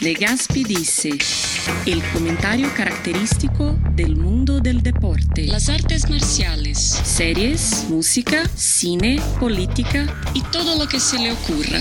Legaspi 0.00 0.64
dice, 0.64 1.10
el 1.84 2.02
comentario 2.14 2.72
característico 2.74 3.76
del 3.94 4.16
mundo 4.16 4.58
del 4.58 4.82
deporte, 4.82 5.46
las 5.46 5.68
artes 5.68 6.08
marciales, 6.08 6.78
series, 6.78 7.84
música, 7.90 8.48
cine, 8.56 9.20
política 9.38 10.06
y 10.32 10.40
todo 10.40 10.78
lo 10.78 10.88
que 10.88 10.98
se 10.98 11.18
le 11.18 11.32
ocurra. 11.32 11.80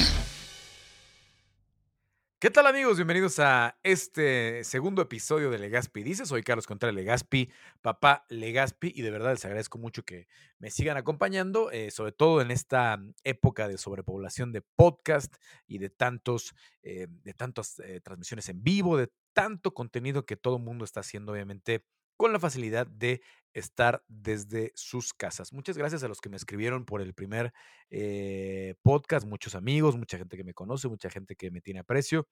¿Qué 2.42 2.50
tal 2.50 2.68
amigos? 2.68 2.96
Bienvenidos 2.96 3.38
a 3.40 3.78
este 3.84 4.64
segundo 4.64 5.02
episodio 5.02 5.50
de 5.50 5.60
Legaspi 5.60 6.04
Dice. 6.04 6.26
Soy 6.26 6.42
Carlos 6.42 6.68
Contreras 6.68 6.96
Legaspi, 6.96 7.52
papá 7.82 8.26
Legaspi, 8.30 8.94
y 8.96 9.02
de 9.02 9.12
verdad 9.12 9.32
les 9.32 9.44
agradezco 9.44 9.78
mucho 9.78 10.06
que 10.06 10.30
me 10.58 10.72
sigan 10.72 10.96
acompañando, 10.96 11.70
eh, 11.70 11.92
sobre 11.92 12.14
todo 12.14 12.40
en 12.40 12.52
esta 12.52 12.98
época 13.26 13.68
de 13.68 13.78
sobrepoblación 13.78 14.54
de 14.54 14.62
podcast 14.62 15.36
y 15.68 15.80
de 15.80 15.90
tantos, 15.90 16.56
eh, 16.82 17.08
de 17.10 17.34
tantas 17.34 17.78
eh, 17.80 18.00
transmisiones 18.00 18.48
en 18.48 18.64
vivo, 18.64 18.96
de 18.96 19.12
tanto 19.34 19.74
contenido 19.74 20.26
que 20.26 20.38
todo 20.38 20.56
el 20.56 20.64
mundo 20.64 20.86
está 20.86 21.02
haciendo, 21.02 21.34
obviamente, 21.34 21.84
con 22.20 22.34
la 22.34 22.40
facilidad 22.40 22.86
de 22.86 23.22
estar 23.54 24.04
desde 24.10 24.74
sus 24.76 25.14
casas. 25.14 25.54
Muchas 25.54 25.78
gracias 25.78 26.04
a 26.04 26.10
los 26.10 26.20
que 26.20 26.28
me 26.28 26.36
escribieron 26.36 26.84
por 26.84 27.02
el 27.02 27.14
primer 27.14 27.54
eh, 27.90 28.76
podcast, 28.82 29.26
muchos 29.26 29.56
amigos, 29.56 29.96
mucha 29.96 30.18
gente 30.18 30.36
que 30.36 30.44
me 30.44 30.54
conoce, 30.54 30.90
mucha 30.90 31.10
gente 31.10 31.38
que 31.38 31.50
me 31.50 31.62
tiene 31.62 31.80
aprecio. 31.80 32.28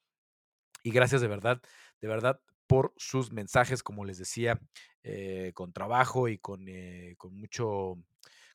Y 0.83 0.91
gracias 0.91 1.21
de 1.21 1.29
verdad, 1.29 1.61
de 2.01 2.07
verdad, 2.09 2.41
por 2.67 2.93
sus 2.97 3.31
mensajes, 3.31 3.81
como 3.81 4.03
les 4.03 4.17
decía, 4.17 4.59
eh, 5.03 5.53
con 5.55 5.71
trabajo 5.71 6.27
y 6.27 6.38
con, 6.38 6.67
eh, 6.67 7.15
con 7.17 7.33
mucho, 7.33 7.95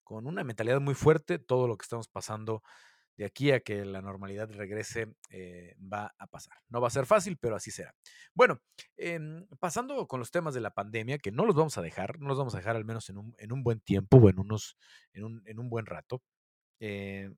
con 0.05 0.27
una 0.27 0.45
mentalidad 0.45 0.83
muy 0.83 0.95
fuerte, 0.95 1.39
todo 1.39 1.67
lo 1.67 1.79
que 1.79 1.85
estamos 1.85 2.09
pasando 2.09 2.63
de 3.17 3.25
aquí 3.25 3.51
a 3.51 3.61
que 3.61 3.85
la 3.85 4.01
normalidad 4.01 4.51
regrese 4.51 5.15
eh, 5.31 5.77
va 5.81 6.15
a 6.19 6.27
pasar. 6.27 6.57
No 6.69 6.81
va 6.81 6.89
a 6.89 6.91
ser 6.91 7.07
fácil, 7.07 7.37
pero 7.39 7.57
así 7.57 7.71
será. 7.71 7.95
Bueno, 8.35 8.61
em, 8.97 9.47
pasando 9.59 10.07
con 10.07 10.21
los 10.21 10.31
temas 10.31 10.55
de 10.55 10.61
la 10.61 10.73
pandemia, 10.73 11.19
que 11.19 11.33
no 11.33 11.45
los 11.45 11.55
vamos 11.55 11.77
a 11.79 11.83
dejar, 11.83 12.19
no 12.21 12.29
los 12.29 12.39
vamos 12.39 12.55
a 12.55 12.59
dejar 12.59 12.77
al 12.77 12.85
menos 12.85 13.09
en 13.11 13.19
un, 13.19 13.35
en 13.39 13.53
un 13.53 13.63
buen 13.63 13.81
tiempo 13.81 14.17
o 14.17 14.31
en, 14.31 14.39
unos, 14.39 14.77
en, 15.13 15.25
un, 15.25 15.43
en 15.47 15.59
un 15.59 15.69
buen 15.69 15.87
rato. 15.87 16.23
Eh, 16.81 17.31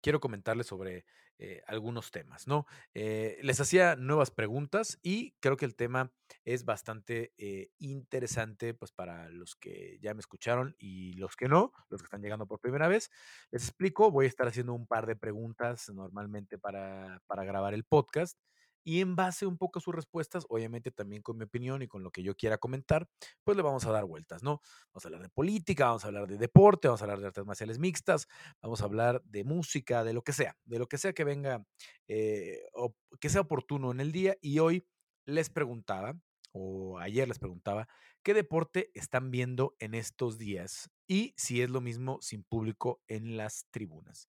quiero 0.00 0.20
comentarles 0.20 0.66
sobre 0.66 1.04
eh, 1.38 1.62
algunos 1.66 2.10
temas, 2.10 2.46
¿no? 2.46 2.66
Eh, 2.94 3.38
les 3.42 3.60
hacía 3.60 3.96
nuevas 3.96 4.30
preguntas 4.30 4.98
y 5.02 5.32
creo 5.40 5.56
que 5.56 5.64
el 5.64 5.74
tema 5.74 6.12
es 6.44 6.64
bastante 6.64 7.32
eh, 7.36 7.70
interesante, 7.78 8.74
pues 8.74 8.92
para 8.92 9.28
los 9.28 9.56
que 9.56 9.98
ya 10.00 10.14
me 10.14 10.20
escucharon 10.20 10.76
y 10.78 11.14
los 11.14 11.36
que 11.36 11.48
no, 11.48 11.72
los 11.88 12.00
que 12.00 12.06
están 12.06 12.22
llegando 12.22 12.46
por 12.46 12.60
primera 12.60 12.88
vez. 12.88 13.10
Les 13.50 13.64
explico, 13.64 14.10
voy 14.10 14.26
a 14.26 14.28
estar 14.28 14.46
haciendo 14.46 14.74
un 14.74 14.86
par 14.86 15.06
de 15.06 15.16
preguntas 15.16 15.88
normalmente 15.88 16.58
para, 16.58 17.22
para 17.26 17.44
grabar 17.44 17.74
el 17.74 17.84
podcast 17.84 18.38
y 18.84 19.00
en 19.00 19.16
base 19.16 19.46
un 19.46 19.58
poco 19.58 19.78
a 19.78 19.82
sus 19.82 19.94
respuestas, 19.94 20.44
obviamente 20.48 20.90
también 20.90 21.22
con 21.22 21.36
mi 21.36 21.44
opinión 21.44 21.82
y 21.82 21.88
con 21.88 22.02
lo 22.02 22.10
que 22.10 22.22
yo 22.22 22.34
quiera 22.34 22.58
comentar, 22.58 23.08
pues 23.44 23.56
le 23.56 23.62
vamos 23.62 23.84
a 23.86 23.92
dar 23.92 24.04
vueltas, 24.04 24.42
¿no? 24.42 24.60
Vamos 24.92 25.04
a 25.04 25.08
hablar 25.08 25.22
de 25.22 25.28
política, 25.28 25.86
vamos 25.86 26.04
a 26.04 26.08
hablar 26.08 26.26
de 26.26 26.38
deporte, 26.38 26.88
vamos 26.88 27.00
a 27.00 27.04
hablar 27.04 27.20
de 27.20 27.26
artes 27.26 27.44
marciales 27.44 27.78
mixtas, 27.78 28.28
vamos 28.60 28.82
a 28.82 28.84
hablar 28.84 29.22
de 29.24 29.44
música, 29.44 30.04
de 30.04 30.12
lo 30.12 30.22
que 30.22 30.32
sea, 30.32 30.56
de 30.64 30.78
lo 30.78 30.86
que 30.86 30.98
sea 30.98 31.12
que 31.12 31.24
venga, 31.24 31.64
eh, 32.08 32.62
o 32.74 32.94
que 33.20 33.28
sea 33.28 33.42
oportuno 33.42 33.90
en 33.90 34.00
el 34.00 34.12
día. 34.12 34.36
Y 34.40 34.58
hoy 34.58 34.86
les 35.24 35.50
preguntaba, 35.50 36.14
o 36.52 36.98
ayer 36.98 37.28
les 37.28 37.38
preguntaba, 37.38 37.88
¿qué 38.22 38.34
deporte 38.34 38.90
están 38.94 39.30
viendo 39.30 39.74
en 39.78 39.94
estos 39.94 40.38
días? 40.38 40.90
Y 41.06 41.34
si 41.36 41.62
es 41.62 41.70
lo 41.70 41.80
mismo 41.80 42.18
sin 42.20 42.44
público 42.44 43.02
en 43.08 43.36
las 43.36 43.66
tribunas. 43.70 44.28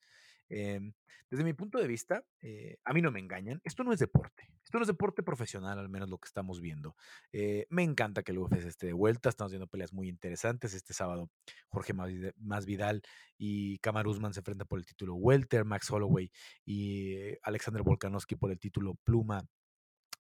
Em, 0.53 0.93
desde 1.31 1.43
mi 1.43 1.53
punto 1.53 1.79
de 1.79 1.87
vista, 1.87 2.23
eh, 2.41 2.77
a 2.83 2.93
mí 2.93 3.01
no 3.01 3.09
me 3.09 3.19
engañan, 3.19 3.59
esto 3.63 3.83
no 3.83 3.91
es 3.91 3.97
deporte, 3.97 4.51
esto 4.63 4.77
no 4.77 4.83
es 4.83 4.87
deporte 4.87 5.23
profesional, 5.23 5.79
al 5.79 5.89
menos 5.89 6.07
lo 6.07 6.19
que 6.19 6.27
estamos 6.27 6.61
viendo. 6.61 6.95
Eh, 7.31 7.65
me 7.69 7.81
encanta 7.81 8.21
que 8.21 8.33
el 8.33 8.37
UFC 8.37 8.67
esté 8.67 8.85
de 8.85 8.93
vuelta, 8.93 9.29
estamos 9.29 9.51
viendo 9.51 9.65
peleas 9.65 9.93
muy 9.93 10.09
interesantes. 10.09 10.75
Este 10.75 10.93
sábado, 10.93 11.31
Jorge 11.69 11.93
Masvidal 12.37 13.01
y 13.35 13.79
Kamar 13.79 14.07
Usman 14.07 14.33
se 14.35 14.41
enfrentan 14.41 14.67
por 14.67 14.77
el 14.77 14.85
título 14.85 15.15
Welter, 15.15 15.65
Max 15.65 15.89
Holloway 15.89 16.31
y 16.65 17.13
eh, 17.13 17.39
Alexander 17.41 17.81
Volkanovski 17.81 18.35
por 18.35 18.51
el 18.51 18.59
título 18.59 18.93
Pluma 19.03 19.43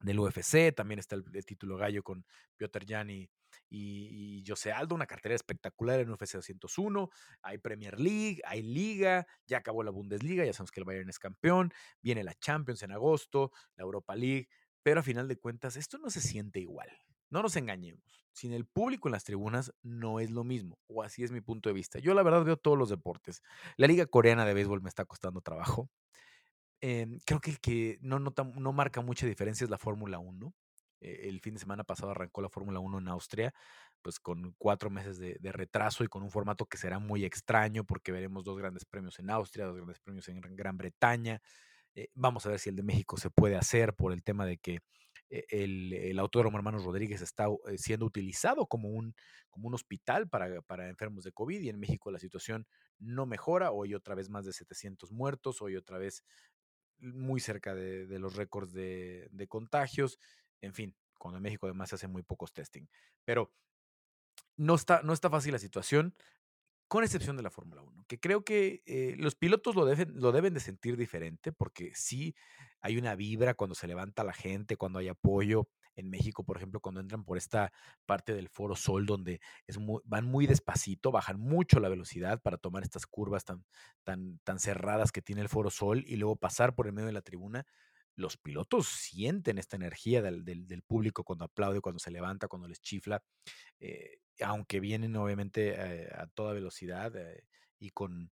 del 0.01 0.19
UFC, 0.19 0.73
también 0.75 0.99
está 0.99 1.15
el, 1.15 1.45
título 1.45 1.77
gallo 1.77 2.01
con 2.03 2.25
Piotr 2.57 2.85
Jan 2.87 3.09
y, 3.75 4.43
José 4.47 4.71
Aldo, 4.71 4.93
una 4.93 5.07
cartera 5.07 5.33
espectacular 5.33 5.99
en 5.99 6.11
UFC 6.11 6.33
201, 6.33 7.09
hay 7.41 7.57
Premier 7.57 7.99
League, 7.99 8.41
hay 8.45 8.61
Liga, 8.61 9.25
ya 9.47 9.57
acabó 9.57 9.83
la 9.83 9.89
Bundesliga, 9.89 10.45
ya 10.45 10.53
sabemos 10.53 10.71
que 10.71 10.79
el 10.79 10.85
Bayern 10.85 11.09
es 11.09 11.17
campeón, 11.17 11.73
viene 12.01 12.23
la 12.23 12.35
Champions 12.35 12.83
en 12.83 12.91
agosto, 12.91 13.51
la 13.75 13.83
Europa 13.83 14.15
League, 14.15 14.47
pero 14.83 14.99
a 14.99 15.03
final 15.03 15.27
de 15.27 15.37
cuentas 15.37 15.75
esto 15.75 15.97
no 15.97 16.11
se 16.11 16.21
siente 16.21 16.59
igual. 16.59 16.89
No 17.31 17.41
nos 17.41 17.55
engañemos, 17.55 18.27
sin 18.31 18.53
el 18.53 18.65
público 18.65 19.07
en 19.07 19.13
las 19.13 19.23
tribunas 19.23 19.73
no 19.81 20.19
es 20.19 20.29
lo 20.29 20.43
mismo, 20.43 20.77
o 20.85 21.01
así 21.01 21.23
es 21.23 21.31
mi 21.31 21.41
punto 21.41 21.69
de 21.69 21.73
vista. 21.73 21.97
Yo 21.97 22.13
la 22.13 22.21
verdad 22.21 22.43
veo 22.43 22.57
todos 22.57 22.77
los 22.77 22.89
deportes. 22.89 23.41
La 23.75 23.87
liga 23.87 24.05
coreana 24.05 24.45
de 24.45 24.53
béisbol 24.53 24.83
me 24.83 24.89
está 24.89 25.05
costando 25.05 25.41
trabajo. 25.41 25.89
Em, 26.79 27.19
creo 27.25 27.39
que 27.39 27.49
el 27.49 27.59
que 27.59 27.97
no, 28.01 28.19
no 28.19 28.73
marca 28.73 29.01
mucha 29.01 29.25
diferencia 29.25 29.63
es 29.63 29.71
la 29.71 29.77
Fórmula 29.77 30.19
1. 30.19 30.53
Eh, 31.03 31.27
el 31.29 31.41
fin 31.41 31.53
de 31.53 31.59
semana 31.59 31.83
pasado 31.83 32.11
arrancó 32.11 32.41
la 32.41 32.49
Fórmula 32.49 32.79
1 32.79 32.99
en 32.99 33.07
Austria, 33.09 33.53
pues 34.01 34.19
con 34.19 34.55
cuatro 34.57 34.89
meses 34.89 35.19
de, 35.19 35.51
retraso 35.51 36.03
y 36.03 36.07
con 36.07 36.23
un 36.23 36.31
formato 36.31 36.65
que 36.65 36.77
será 36.77 36.99
muy 36.99 37.25
extraño 37.25 37.83
porque 37.83 38.11
veremos 38.11 38.43
dos 38.43 38.57
grandes 38.57 38.85
premios 38.85 39.19
en 39.19 39.29
Austria, 39.29 39.65
dos 39.65 39.75
grandes 39.75 39.99
premios 39.99 40.27
en 40.29 40.41
Gran 40.55 40.77
Bretaña. 40.77 41.41
Eh, 41.95 42.07
vamos 42.13 42.45
a 42.45 42.49
ver 42.49 42.59
si 42.59 42.69
el 42.69 42.75
de 42.75 42.83
México 42.83 43.17
se 43.17 43.29
puede 43.29 43.55
hacer 43.55 43.93
por 43.93 44.13
el 44.13 44.23
tema 44.23 44.45
de 44.45 44.57
que 44.57 44.79
eh, 45.29 45.45
el, 45.49 45.93
el, 45.93 46.19
Autódromo 46.19 46.57
Hermanos 46.57 46.83
Rodríguez 46.85 47.21
está 47.21 47.47
siendo 47.77 48.05
utilizado 48.05 48.65
como 48.65 48.89
un, 48.89 49.13
como 49.49 49.67
un 49.67 49.75
hospital 49.75 50.27
para, 50.27 50.61
para, 50.61 50.89
enfermos 50.89 51.23
de 51.23 51.31
COVID 51.31 51.61
y 51.61 51.69
en 51.69 51.79
México 51.79 52.11
la 52.11 52.19
situación 52.19 52.65
no 52.97 53.25
mejora. 53.25 53.71
Hoy 53.71 53.93
otra 53.93 54.15
vez 54.15 54.29
más 54.29 54.45
de 54.45 54.53
700 54.53 55.11
muertos, 55.11 55.61
hoy 55.61 55.75
otra 55.75 55.97
vez 55.97 56.23
muy 57.03 57.39
cerca 57.39 57.75
de, 57.75 58.19
los 58.19 58.35
récords 58.35 58.73
de, 58.73 59.45
contagios. 59.49 60.19
En 60.63 60.73
fin, 60.73 60.95
cuando 61.17 61.37
en 61.37 61.43
México 61.43 61.67
además 61.67 61.89
se 61.89 61.95
hacen 61.95 62.11
muy 62.11 62.23
pocos 62.23 62.53
testing. 62.53 62.87
Pero 63.25 63.53
no 64.57 64.75
está, 64.75 65.01
no 65.03 65.13
está 65.13 65.29
fácil 65.29 65.51
la 65.51 65.59
situación, 65.59 66.15
con 66.87 67.03
excepción 67.03 67.35
de 67.35 67.43
la 67.43 67.49
Fórmula 67.49 67.81
1, 67.81 68.05
que 68.07 68.19
creo 68.19 68.43
que 68.43 68.83
eh, 68.85 69.15
los 69.17 69.35
pilotos 69.35 69.75
lo 69.75 69.85
deben, 69.85 70.19
lo 70.19 70.31
deben 70.31 70.53
de 70.53 70.59
sentir 70.59 70.95
diferente, 70.95 71.51
porque 71.51 71.91
sí 71.95 72.35
hay 72.81 72.97
una 72.97 73.15
vibra 73.15 73.55
cuando 73.55 73.73
se 73.73 73.87
levanta 73.87 74.23
la 74.23 74.33
gente, 74.33 74.77
cuando 74.77 74.99
hay 74.99 75.07
apoyo 75.07 75.67
en 75.95 76.09
México, 76.09 76.43
por 76.43 76.57
ejemplo, 76.57 76.79
cuando 76.79 77.01
entran 77.01 77.23
por 77.23 77.37
esta 77.37 77.71
parte 78.05 78.33
del 78.33 78.49
Foro 78.49 78.75
Sol, 78.75 79.05
donde 79.05 79.39
es 79.67 79.77
van 80.03 80.25
muy 80.25 80.47
despacito, 80.47 81.11
bajan 81.11 81.39
mucho 81.39 81.79
la 81.79 81.89
velocidad 81.89 82.41
para 82.41 82.57
tomar 82.57 82.83
estas 82.83 83.05
curvas 83.05 83.45
tan, 83.45 83.65
tan, 84.03 84.39
tan 84.43 84.59
cerradas 84.59 85.11
que 85.11 85.21
tiene 85.21 85.41
el 85.41 85.49
Foro 85.49 85.69
Sol 85.69 86.03
y 86.05 86.17
luego 86.17 86.35
pasar 86.35 86.75
por 86.75 86.87
el 86.87 86.93
medio 86.93 87.07
de 87.07 87.13
la 87.13 87.21
tribuna. 87.21 87.65
Los 88.15 88.37
pilotos 88.37 88.87
sienten 88.87 89.57
esta 89.57 89.75
energía 89.75 90.21
del, 90.21 90.83
público 90.85 91.23
cuando 91.23 91.45
aplaude, 91.45 91.81
cuando 91.81 91.99
se 91.99 92.11
levanta, 92.11 92.47
cuando 92.47 92.67
les 92.67 92.81
chifla, 92.81 93.23
eh, 93.79 94.19
aunque 94.41 94.79
vienen 94.79 95.15
obviamente 95.15 95.73
eh, 95.75 96.09
a 96.13 96.27
toda 96.27 96.53
velocidad 96.53 97.15
eh, 97.15 97.43
y 97.79 97.89
con, 97.89 98.31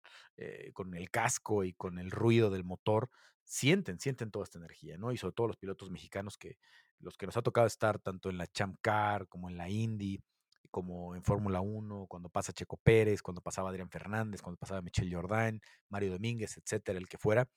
con 0.73 0.95
el 0.95 1.11
casco 1.11 1.65
y 1.65 1.73
con 1.73 1.99
el 1.99 2.11
ruido 2.11 2.51
del 2.51 2.65
motor, 2.65 3.11
sienten, 3.45 3.99
sienten 3.99 4.31
toda 4.31 4.45
esta 4.45 4.59
energía, 4.59 4.97
¿no? 4.97 5.13
Y 5.13 5.17
sobre 5.17 5.35
todo 5.35 5.49
los 5.49 5.57
pilotos 5.57 5.91
mexicanos 5.91 6.39
que 6.39 6.57
los 7.01 7.17
que 7.17 7.27
nos 7.27 7.37
ha 7.37 7.43
tocado 7.43 7.67
estar 7.67 7.99
tanto 7.99 8.31
en 8.31 8.39
la 8.39 8.47
Champ 8.47 8.79
Car 8.81 9.27
como 9.27 9.49
en 9.49 9.57
la 9.57 9.69
Indy, 9.69 10.23
como 10.71 11.17
en 11.17 11.25
Fórmula 11.25 11.61
1, 11.61 12.07
cuando 12.07 12.29
pasa 12.29 12.53
Checo 12.53 12.77
Pérez, 12.77 13.23
cuando 13.23 13.41
pasaba 13.41 13.71
Adrián 13.71 13.91
Fernández, 13.91 14.41
cuando 14.41 14.59
pasaba 14.59 14.83
Michelle 14.83 15.15
Jordan, 15.15 15.61
Mario 15.89 16.13
Domínguez, 16.13 16.57
etcétera, 16.57 16.99
el 16.99 17.09
que 17.09 17.19
fuera, 17.19 17.49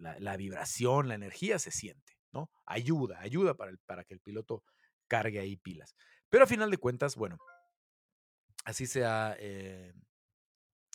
eh, 0.00 0.16
eh, 0.16 0.20
la, 0.20 0.36
vibración, 0.36 1.08
la 1.08 1.14
energía 1.14 1.58
se 1.58 1.70
siente, 1.70 2.18
¿no? 2.32 2.50
Ayuda, 2.66 3.20
ayuda 3.20 3.54
para, 3.54 3.70
el, 3.70 3.78
para 3.78 4.04
que 4.04 4.14
el 4.14 4.20
piloto 4.20 4.64
cargue 5.08 5.40
ahí 5.40 5.56
pilas. 5.56 5.94
Pero 6.28 6.44
a 6.44 6.46
final 6.46 6.70
de 6.70 6.78
cuentas, 6.78 7.16
bueno, 7.16 7.38
así 8.64 8.86
se 8.86 9.04
ha 9.04 9.36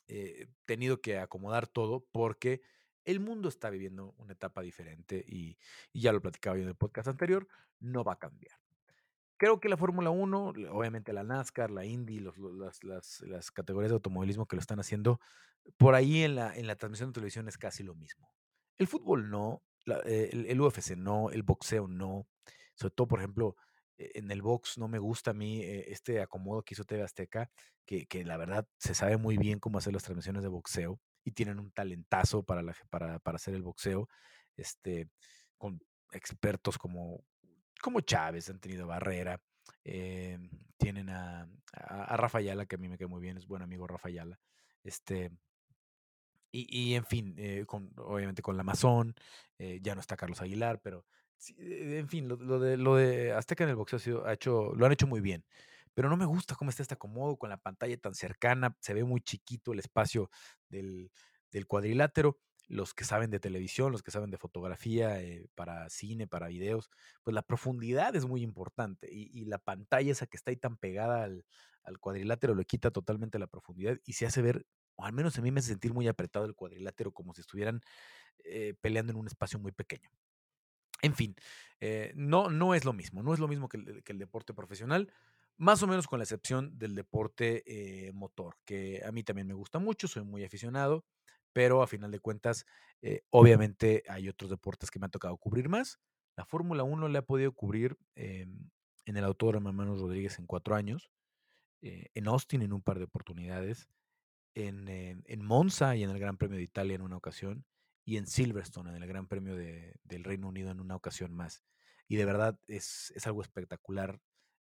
eh, 0.07 0.47
tenido 0.65 1.01
que 1.01 1.17
acomodar 1.17 1.67
todo 1.67 2.05
porque 2.11 2.61
el 3.05 3.19
mundo 3.19 3.49
está 3.49 3.69
viviendo 3.69 4.13
una 4.17 4.33
etapa 4.33 4.61
diferente 4.61 5.23
y, 5.27 5.57
ya 5.93 6.11
lo 6.11 6.21
platicaba 6.21 6.57
yo 6.57 6.63
en 6.63 6.69
el 6.69 6.75
podcast 6.75 7.07
anterior, 7.07 7.47
no 7.79 8.03
va 8.03 8.13
a 8.13 8.19
cambiar. 8.19 8.57
Creo 9.37 9.59
que 9.59 9.69
la 9.69 9.77
Fórmula 9.77 10.11
1, 10.11 10.53
obviamente 10.71 11.11
la 11.11 11.23
NASCAR, 11.23 11.69
la 11.69 11.85
Indy, 11.85 12.19
los, 12.19 12.37
las, 12.83 13.51
categorías 13.51 13.91
de 13.91 13.95
automovilismo 13.95 14.47
que 14.47 14.55
lo 14.55 14.61
están 14.61 14.79
haciendo, 14.79 15.19
por 15.77 15.93
ahí 15.93 16.23
en 16.23 16.35
la, 16.35 16.55
en 16.55 16.67
la 16.67 16.75
transmisión 16.75 17.09
de 17.09 17.13
televisión 17.15 17.47
es 17.47 17.57
casi 17.57 17.83
lo 17.83 17.95
mismo. 17.95 18.29
El 18.77 18.87
fútbol 18.87 19.29
no, 19.29 19.63
eh, 20.05 20.29
el, 20.31 20.61
UFC 20.61 20.95
no, 20.95 21.29
el 21.29 21.43
boxeo 21.43 21.87
no. 21.87 22.27
Sobre 22.75 22.93
todo, 22.93 23.07
por 23.07 23.19
ejemplo, 23.19 23.55
e, 23.97 24.11
en 24.15 24.31
el 24.31 24.41
box 24.41 24.77
no 24.77 24.87
me 24.87 24.99
gusta 24.99 25.31
a 25.31 25.33
mí 25.33 25.61
eh, 25.61 25.85
este 25.91 26.21
acomodo 26.21 26.63
que 26.63 26.73
hizo 26.73 26.85
TV 26.85 27.03
Azteca, 27.03 27.49
que, 27.85 28.05
que 28.07 28.23
la 28.23 28.37
verdad 28.37 28.67
se 28.77 28.93
sabe 28.95 29.17
muy 29.17 29.37
bien 29.37 29.59
cómo 29.59 29.77
hacer 29.77 29.93
las 29.93 30.03
transmisiones 30.03 30.43
de 30.43 30.49
boxeo 30.49 30.99
y 31.23 31.31
tienen 31.31 31.59
un 31.59 31.71
talentazo 31.71 32.43
para, 32.43 32.61
la, 32.61 32.75
para, 32.89 33.19
para 33.19 33.35
hacer 33.37 33.55
el 33.55 33.63
boxeo, 33.63 34.07
este, 34.57 35.09
con 35.57 35.79
expertos 36.11 36.77
como, 36.77 37.23
como 37.81 38.01
Chávez, 38.01 38.49
han 38.49 38.59
tenido 38.59 38.87
Barrera, 38.87 39.41
eh, 39.83 40.37
tienen 40.77 41.09
a, 41.09 41.49
a, 41.73 42.03
a 42.03 42.17
Rafa 42.17 42.39
que 42.41 42.75
a 42.75 42.79
mí 42.79 42.87
me 42.89 42.97
queda 42.97 43.07
muy 43.07 43.21
bien, 43.21 43.37
es 43.37 43.47
buen 43.47 43.61
amigo 43.61 43.87
Rafa 43.87 44.09
Ayala. 44.09 44.39
Este, 44.83 45.31
y, 46.55 46.67
y, 46.69 46.95
en 46.95 47.05
fin, 47.05 47.35
eh, 47.37 47.65
con, 47.65 47.91
obviamente 47.97 48.41
con 48.41 48.55
la 48.55 48.61
Amazon, 48.61 49.13
eh, 49.57 49.79
ya 49.81 49.93
no 49.93 50.01
está 50.01 50.15
Carlos 50.15 50.41
Aguilar, 50.41 50.79
pero 50.81 51.05
sí, 51.37 51.55
eh, 51.59 51.99
en 51.99 52.07
fin, 52.07 52.29
lo, 52.29 52.59
de, 52.59 52.77
lo 52.77 52.95
de 52.95 53.33
Azteca 53.33 53.65
en 53.65 53.71
el 53.71 53.75
boxeo 53.75 54.25
ha 54.25 54.29
ha 54.29 54.33
hecho, 54.33 54.73
lo 54.75 54.85
han 54.85 54.93
hecho 54.93 55.07
muy 55.07 55.19
bien. 55.19 55.43
Pero 55.93 56.09
no 56.09 56.17
me 56.17 56.25
gusta 56.25 56.55
cómo 56.55 56.69
está 56.69 56.81
este 56.81 56.95
acomodo 56.95 57.37
con 57.37 57.49
la 57.49 57.57
pantalla 57.57 57.97
tan 57.97 58.15
cercana, 58.15 58.77
se 58.79 58.93
ve 58.93 59.03
muy 59.03 59.21
chiquito 59.21 59.73
el 59.73 59.79
espacio 59.79 60.29
del, 60.69 61.11
del 61.51 61.67
cuadrilátero 61.67 62.39
los 62.67 62.93
que 62.93 63.03
saben 63.03 63.29
de 63.29 63.39
televisión, 63.39 63.91
los 63.91 64.01
que 64.01 64.11
saben 64.11 64.31
de 64.31 64.37
fotografía, 64.37 65.21
eh, 65.21 65.47
para 65.55 65.89
cine, 65.89 66.27
para 66.27 66.47
videos, 66.47 66.89
pues 67.23 67.33
la 67.35 67.43
profundidad 67.43 68.15
es 68.15 68.25
muy 68.25 68.41
importante 68.41 69.07
y, 69.11 69.29
y, 69.39 69.45
la 69.45 69.59
pantalla 69.59 70.11
esa 70.11 70.25
que 70.25 70.37
está 70.37 70.51
ahí 70.51 70.57
tan 70.57 70.77
pegada 70.77 71.23
al, 71.23 71.45
al, 71.83 71.99
cuadrilátero 71.99 72.55
le 72.55 72.65
quita 72.65 72.91
totalmente 72.91 73.39
la 73.39 73.47
profundidad 73.47 73.99
y 74.05 74.13
se 74.13 74.25
hace 74.25 74.41
ver, 74.41 74.65
o 74.95 75.05
al 75.05 75.13
menos 75.13 75.37
a 75.37 75.41
mí 75.41 75.51
me 75.51 75.59
hace 75.59 75.69
sentir 75.69 75.93
muy 75.93 76.07
apretado 76.07 76.45
el 76.45 76.55
cuadrilátero, 76.55 77.11
como 77.11 77.33
si 77.33 77.41
estuvieran 77.41 77.81
eh, 78.43 78.75
peleando 78.81 79.11
en 79.11 79.19
un 79.19 79.27
espacio 79.27 79.59
muy 79.59 79.71
pequeño. 79.71 80.09
En 81.01 81.15
fin, 81.15 81.35
eh, 81.79 82.13
no, 82.15 82.49
no 82.49 82.73
es 82.73 82.85
lo 82.85 82.93
mismo, 82.93 83.23
no 83.23 83.33
es 83.33 83.39
lo 83.39 83.47
mismo 83.47 83.69
que 83.69 83.77
el, 83.77 84.19
deporte 84.19 84.53
profesional 84.53 85.11
más 85.57 85.81
o 85.83 85.87
menos 85.87 86.07
con 86.07 86.19
la 86.19 86.23
excepción 86.23 86.77
del 86.77 86.95
deporte 86.95 87.63
eh, 87.65 88.11
motor, 88.11 88.57
que 88.65 89.01
a 89.05 89.11
mí 89.11 89.23
también 89.23 89.47
me 89.47 89.53
gusta 89.53 89.79
mucho, 89.79 90.07
soy 90.07 90.23
muy 90.23 90.43
aficionado, 90.43 91.05
pero 91.53 91.81
a 91.81 91.87
final 91.87 92.11
de 92.11 92.19
cuentas, 92.19 92.65
obviamente 93.29 94.03
hay 94.09 94.27
otros 94.27 94.49
deportes 94.49 94.91
que 94.91 94.99
me 94.99 95.05
han 95.05 95.11
tocado 95.11 95.37
cubrir 95.37 95.69
más. 95.69 95.99
La 96.35 96.43
Fórmula 96.43 96.83
1 96.83 97.07
le 97.07 97.17
ha 97.17 97.21
podido 97.21 97.53
cubrir 97.53 97.97
eh, 98.15 98.45
en 99.05 99.17
el 99.17 99.23
Autódromo 99.23 99.69
Hermanos 99.69 100.01
Rodríguez 100.01 100.37
en 100.39 100.47
cuatro 100.47 100.75
años, 100.75 101.09
en 101.81 102.27
Austin 102.27 102.63
en 102.63 102.73
un 102.73 102.81
par 102.81 102.97
de 102.97 103.05
oportunidades, 103.05 103.87
en, 104.55 104.87
en, 104.87 105.45
Monza 105.45 105.95
y 105.95 106.03
en 106.03 106.09
el 106.09 106.19
Gran 106.19 106.37
Premio 106.37 106.57
de 106.57 106.63
Italia 106.63 106.95
en 106.95 107.01
una 107.01 107.17
ocasión, 107.17 107.65
y 108.05 108.17
en 108.17 108.27
Silverstone 108.27 108.95
en 108.95 109.01
el 109.01 109.07
Gran 109.07 109.27
Premio 109.27 109.55
de, 109.55 109.95
del 110.03 110.23
Reino 110.23 110.47
Unido 110.47 110.71
en 110.71 110.79
una 110.79 110.95
ocasión 110.95 111.33
más. 111.33 111.63
Y 112.07 112.15
de 112.15 112.25
verdad 112.25 112.59
es, 112.67 113.11
es 113.15 113.27
algo 113.27 113.41
espectacular 113.41 114.19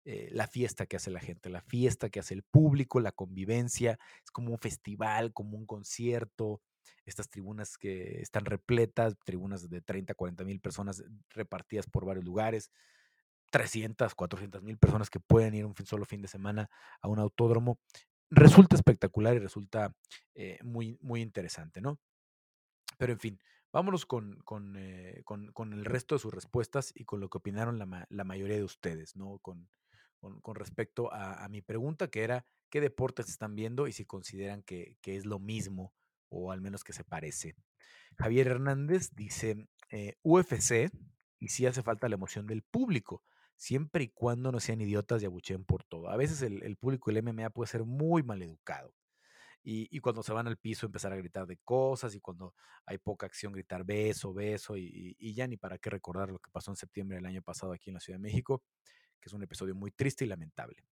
eh, 0.05 0.29
la 0.33 0.47
fiesta 0.47 0.87
que 0.87 0.97
hace 0.97 1.11
la 1.11 1.21
gente, 1.21 1.51
la 1.51 1.61
fiesta 1.61 2.09
que 2.09 2.21
hace 2.21 2.33
el 2.33 2.43
público, 2.43 3.01
la 3.01 3.13
convivencia, 3.13 3.99
es 4.25 4.31
como 4.31 4.53
un 4.53 4.59
festival, 4.59 5.33
como 5.33 5.59
un 5.59 5.67
concierto, 5.67 6.63
estas 7.05 7.29
tribunas 7.29 7.77
que 7.77 8.21
están 8.21 8.47
repletas, 8.47 9.19
tribunas 9.25 9.69
de 9.69 9.83
30, 9.83 10.15
40 10.15 10.45
mil 10.45 10.61
personas 10.61 11.05
repartidas 11.29 11.87
por 11.87 12.07
varios 12.07 12.25
lugares, 12.25 12.71
300, 13.51 14.15
400 14.15 14.63
mil 14.63 14.79
personas 14.79 15.11
que 15.11 15.21
pueden 15.21 15.55
ir 15.55 15.67
un 15.67 15.75
solo 15.85 16.05
fin 16.05 16.23
de 16.23 16.29
semana 16.29 16.71
a 17.03 17.09
un 17.09 17.19
autódromo. 17.19 17.79
Resulta 18.31 18.77
espectacular 18.77 19.35
y 19.35 19.41
resulta 19.41 19.95
eh, 20.35 20.59
muy, 20.63 20.97
muy 21.01 21.21
interesante, 21.21 21.81
¿no? 21.81 21.99
Pero 22.97 23.13
en 23.13 23.19
fin, 23.19 23.41
vámonos 23.73 24.07
con, 24.07 24.37
con, 24.45 24.77
eh, 24.77 25.23
con, 25.25 25.53
con, 25.53 25.73
el 25.73 25.85
resto 25.85 26.15
de 26.15 26.21
sus 26.21 26.33
respuestas 26.33 26.93
y 26.95 27.05
con 27.05 27.21
lo 27.21 27.29
que 27.29 27.39
opinaron 27.39 27.79
la, 27.79 28.07
la 28.09 28.25
mayoría 28.25 28.57
de 28.57 28.65
ustedes, 28.65 29.17
¿no? 29.17 29.39
Con, 29.39 29.69
respecto 30.55 31.11
a, 31.13 31.49
mi 31.49 31.63
pregunta, 31.63 32.09
que 32.09 32.23
era 32.23 32.45
qué 32.69 32.83
deportes 32.83 33.31
están 33.31 33.55
viendo 33.55 33.87
y 33.87 33.93
si 33.93 34.05
consideran 34.05 34.63
que, 34.63 34.99
que, 35.01 35.17
es 35.17 35.25
lo 35.25 35.39
mismo 35.39 35.95
o 36.29 36.53
al 36.53 36.61
menos 36.61 36.85
que 36.85 36.93
se 36.93 37.05
parece. 37.05 37.57
Javier 38.19 38.49
Hernández 38.49 39.15
dice 39.15 39.67
eh, 39.91 40.17
UFC 40.23 40.93
y 41.39 41.49
si 41.49 41.65
hace 41.65 41.83
falta 41.83 42.09
la 42.09 42.17
emoción 42.17 42.47
del 42.47 42.63
público, 42.63 43.23
siempre 43.61 44.05
y 44.05 44.09
cuando 44.09 44.51
no 44.51 44.59
sean 44.59 44.81
idiotas 44.81 45.23
y 45.23 45.27
abucheen 45.27 45.65
por 45.67 45.85
todo. 45.85 46.09
A 46.09 46.17
veces 46.17 46.41
el, 46.41 46.63
el 46.63 46.77
público 46.77 47.11
del 47.11 47.23
MMA 47.23 47.51
puede 47.51 47.69
ser 47.71 47.85
muy 47.85 48.23
mal 48.23 48.41
educado. 48.43 48.95
Y, 49.63 49.87
y, 49.95 50.01
cuando 50.01 50.23
se 50.23 50.33
van 50.33 50.47
al 50.49 50.57
piso 50.57 50.87
empezar 50.87 51.13
a 51.13 51.17
gritar 51.17 51.47
de 51.47 51.59
cosas 51.59 52.15
y 52.15 52.21
cuando 52.21 52.55
hay 52.87 52.97
poca 52.97 53.27
acción 53.27 53.53
gritar 53.53 53.85
beso, 53.85 54.33
beso 54.33 54.79
y, 54.79 55.35
ya 55.35 55.47
ni 55.47 55.59
para 55.59 55.77
qué 55.77 55.91
recordar 55.91 56.31
lo 56.31 56.39
que 56.39 56.51
pasó 56.51 56.71
en 56.71 56.77
septiembre 56.77 57.17
del 57.17 57.27
año 57.27 57.43
pasado 57.43 57.75
aquí 57.75 57.91
en 57.91 57.95
la 57.95 58.01
Ciudad 58.01 58.19
de 58.19 58.23
México, 58.23 58.63
que 59.21 59.29
es 59.29 59.33
un 59.35 59.43
episodio 59.43 59.75
muy 59.75 59.91
triste 59.91 60.25
y 60.25 60.29
lamentable. 60.29 60.83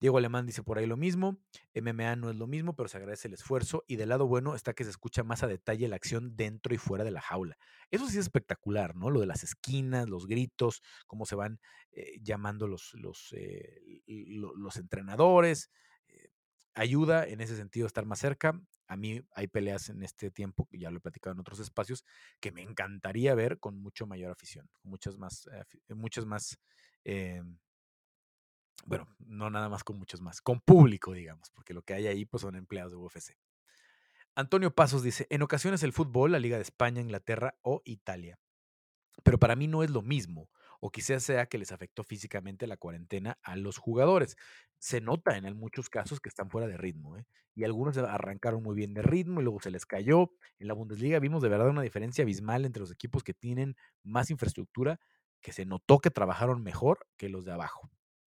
Diego 0.00 0.18
Alemán 0.18 0.46
dice 0.46 0.62
por 0.62 0.78
ahí 0.78 0.86
lo 0.86 0.96
mismo, 0.96 1.38
MMA 1.74 2.16
no 2.16 2.30
es 2.30 2.36
lo 2.36 2.46
mismo, 2.46 2.76
pero 2.76 2.88
se 2.88 2.98
agradece 2.98 3.28
el 3.28 3.34
esfuerzo 3.34 3.84
y 3.88 3.96
del 3.96 4.10
lado 4.10 4.26
bueno 4.26 4.54
está 4.54 4.72
que 4.72 4.84
se 4.84 4.90
escucha 4.90 5.24
más 5.24 5.42
a 5.42 5.48
detalle 5.48 5.88
la 5.88 5.96
acción 5.96 6.36
dentro 6.36 6.74
y 6.74 6.78
fuera 6.78 7.04
de 7.04 7.10
la 7.10 7.20
jaula. 7.20 7.56
Eso 7.90 8.06
sí 8.06 8.12
es 8.12 8.22
espectacular, 8.26 8.94
¿no? 8.94 9.10
Lo 9.10 9.20
de 9.20 9.26
las 9.26 9.42
esquinas, 9.42 10.08
los 10.08 10.26
gritos, 10.26 10.82
cómo 11.06 11.26
se 11.26 11.34
van 11.34 11.60
eh, 11.92 12.18
llamando 12.22 12.68
los, 12.68 12.94
los, 12.94 13.34
eh, 13.36 14.02
los 14.06 14.76
entrenadores. 14.76 15.70
Eh, 16.06 16.30
ayuda 16.74 17.26
en 17.26 17.40
ese 17.40 17.56
sentido 17.56 17.86
estar 17.86 18.06
más 18.06 18.20
cerca. 18.20 18.60
A 18.86 18.96
mí 18.96 19.20
hay 19.32 19.48
peleas 19.48 19.90
en 19.90 20.02
este 20.02 20.30
tiempo, 20.30 20.66
que 20.66 20.78
ya 20.78 20.90
lo 20.90 20.98
he 20.98 21.00
platicado 21.00 21.34
en 21.34 21.40
otros 21.40 21.58
espacios, 21.60 22.04
que 22.40 22.52
me 22.52 22.62
encantaría 22.62 23.34
ver 23.34 23.58
con 23.58 23.76
mucho 23.76 24.06
mayor 24.06 24.30
afición, 24.30 24.70
muchas 24.82 25.18
más, 25.18 25.46
muchas 25.88 26.24
más 26.24 26.58
eh, 27.04 27.42
bueno, 28.86 29.06
no 29.18 29.50
nada 29.50 29.68
más 29.68 29.84
con 29.84 29.98
muchos 29.98 30.20
más, 30.20 30.40
con 30.40 30.60
público, 30.60 31.12
digamos, 31.12 31.50
porque 31.50 31.74
lo 31.74 31.82
que 31.82 31.94
hay 31.94 32.06
ahí 32.06 32.24
pues 32.24 32.42
son 32.42 32.56
empleados 32.56 32.92
de 32.92 32.98
UFC. 32.98 33.36
Antonio 34.34 34.74
Pasos 34.74 35.02
dice, 35.02 35.26
en 35.30 35.42
ocasiones 35.42 35.82
el 35.82 35.92
fútbol, 35.92 36.32
la 36.32 36.38
Liga 36.38 36.56
de 36.56 36.62
España, 36.62 37.00
Inglaterra 37.00 37.54
o 37.62 37.82
Italia. 37.84 38.38
Pero 39.24 39.38
para 39.38 39.56
mí 39.56 39.66
no 39.66 39.82
es 39.82 39.90
lo 39.90 40.00
mismo, 40.00 40.48
o 40.80 40.90
quizás 40.90 41.24
sea 41.24 41.46
que 41.46 41.58
les 41.58 41.72
afectó 41.72 42.04
físicamente 42.04 42.68
la 42.68 42.76
cuarentena 42.76 43.36
a 43.42 43.56
los 43.56 43.78
jugadores. 43.78 44.36
Se 44.78 45.00
nota 45.00 45.36
en 45.36 45.56
muchos 45.56 45.90
casos 45.90 46.20
que 46.20 46.28
están 46.28 46.50
fuera 46.50 46.68
de 46.68 46.76
ritmo, 46.76 47.16
¿eh? 47.16 47.26
y 47.56 47.64
algunos 47.64 47.98
arrancaron 47.98 48.62
muy 48.62 48.76
bien 48.76 48.94
de 48.94 49.02
ritmo 49.02 49.40
y 49.40 49.42
luego 49.42 49.60
se 49.60 49.72
les 49.72 49.84
cayó. 49.86 50.30
En 50.60 50.68
la 50.68 50.74
Bundesliga 50.74 51.18
vimos 51.18 51.42
de 51.42 51.48
verdad 51.48 51.68
una 51.68 51.82
diferencia 51.82 52.22
abismal 52.22 52.64
entre 52.64 52.80
los 52.80 52.92
equipos 52.92 53.24
que 53.24 53.34
tienen 53.34 53.76
más 54.04 54.30
infraestructura, 54.30 55.00
que 55.40 55.52
se 55.52 55.66
notó 55.66 55.98
que 55.98 56.10
trabajaron 56.10 56.62
mejor 56.62 57.08
que 57.16 57.28
los 57.28 57.44
de 57.44 57.52
abajo 57.52 57.90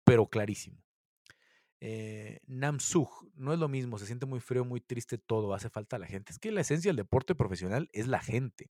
pero 0.10 0.28
clarísimo. 0.28 0.84
Eh, 1.82 2.40
Namsug, 2.48 3.32
no 3.36 3.54
es 3.54 3.60
lo 3.60 3.68
mismo, 3.68 4.00
se 4.00 4.08
siente 4.08 4.26
muy 4.26 4.40
frío, 4.40 4.66
muy 4.66 4.82
triste 4.82 5.20
todo, 5.20 5.54
hace 5.54 5.70
falta 5.70 6.00
la 6.00 6.08
gente. 6.08 6.32
Es 6.32 6.40
que 6.40 6.52
la 6.52 6.62
esencia 6.62 6.90
del 6.90 6.96
deporte 6.96 7.36
profesional 7.36 7.90
es 7.94 8.08
la 8.08 8.20
gente. 8.20 8.72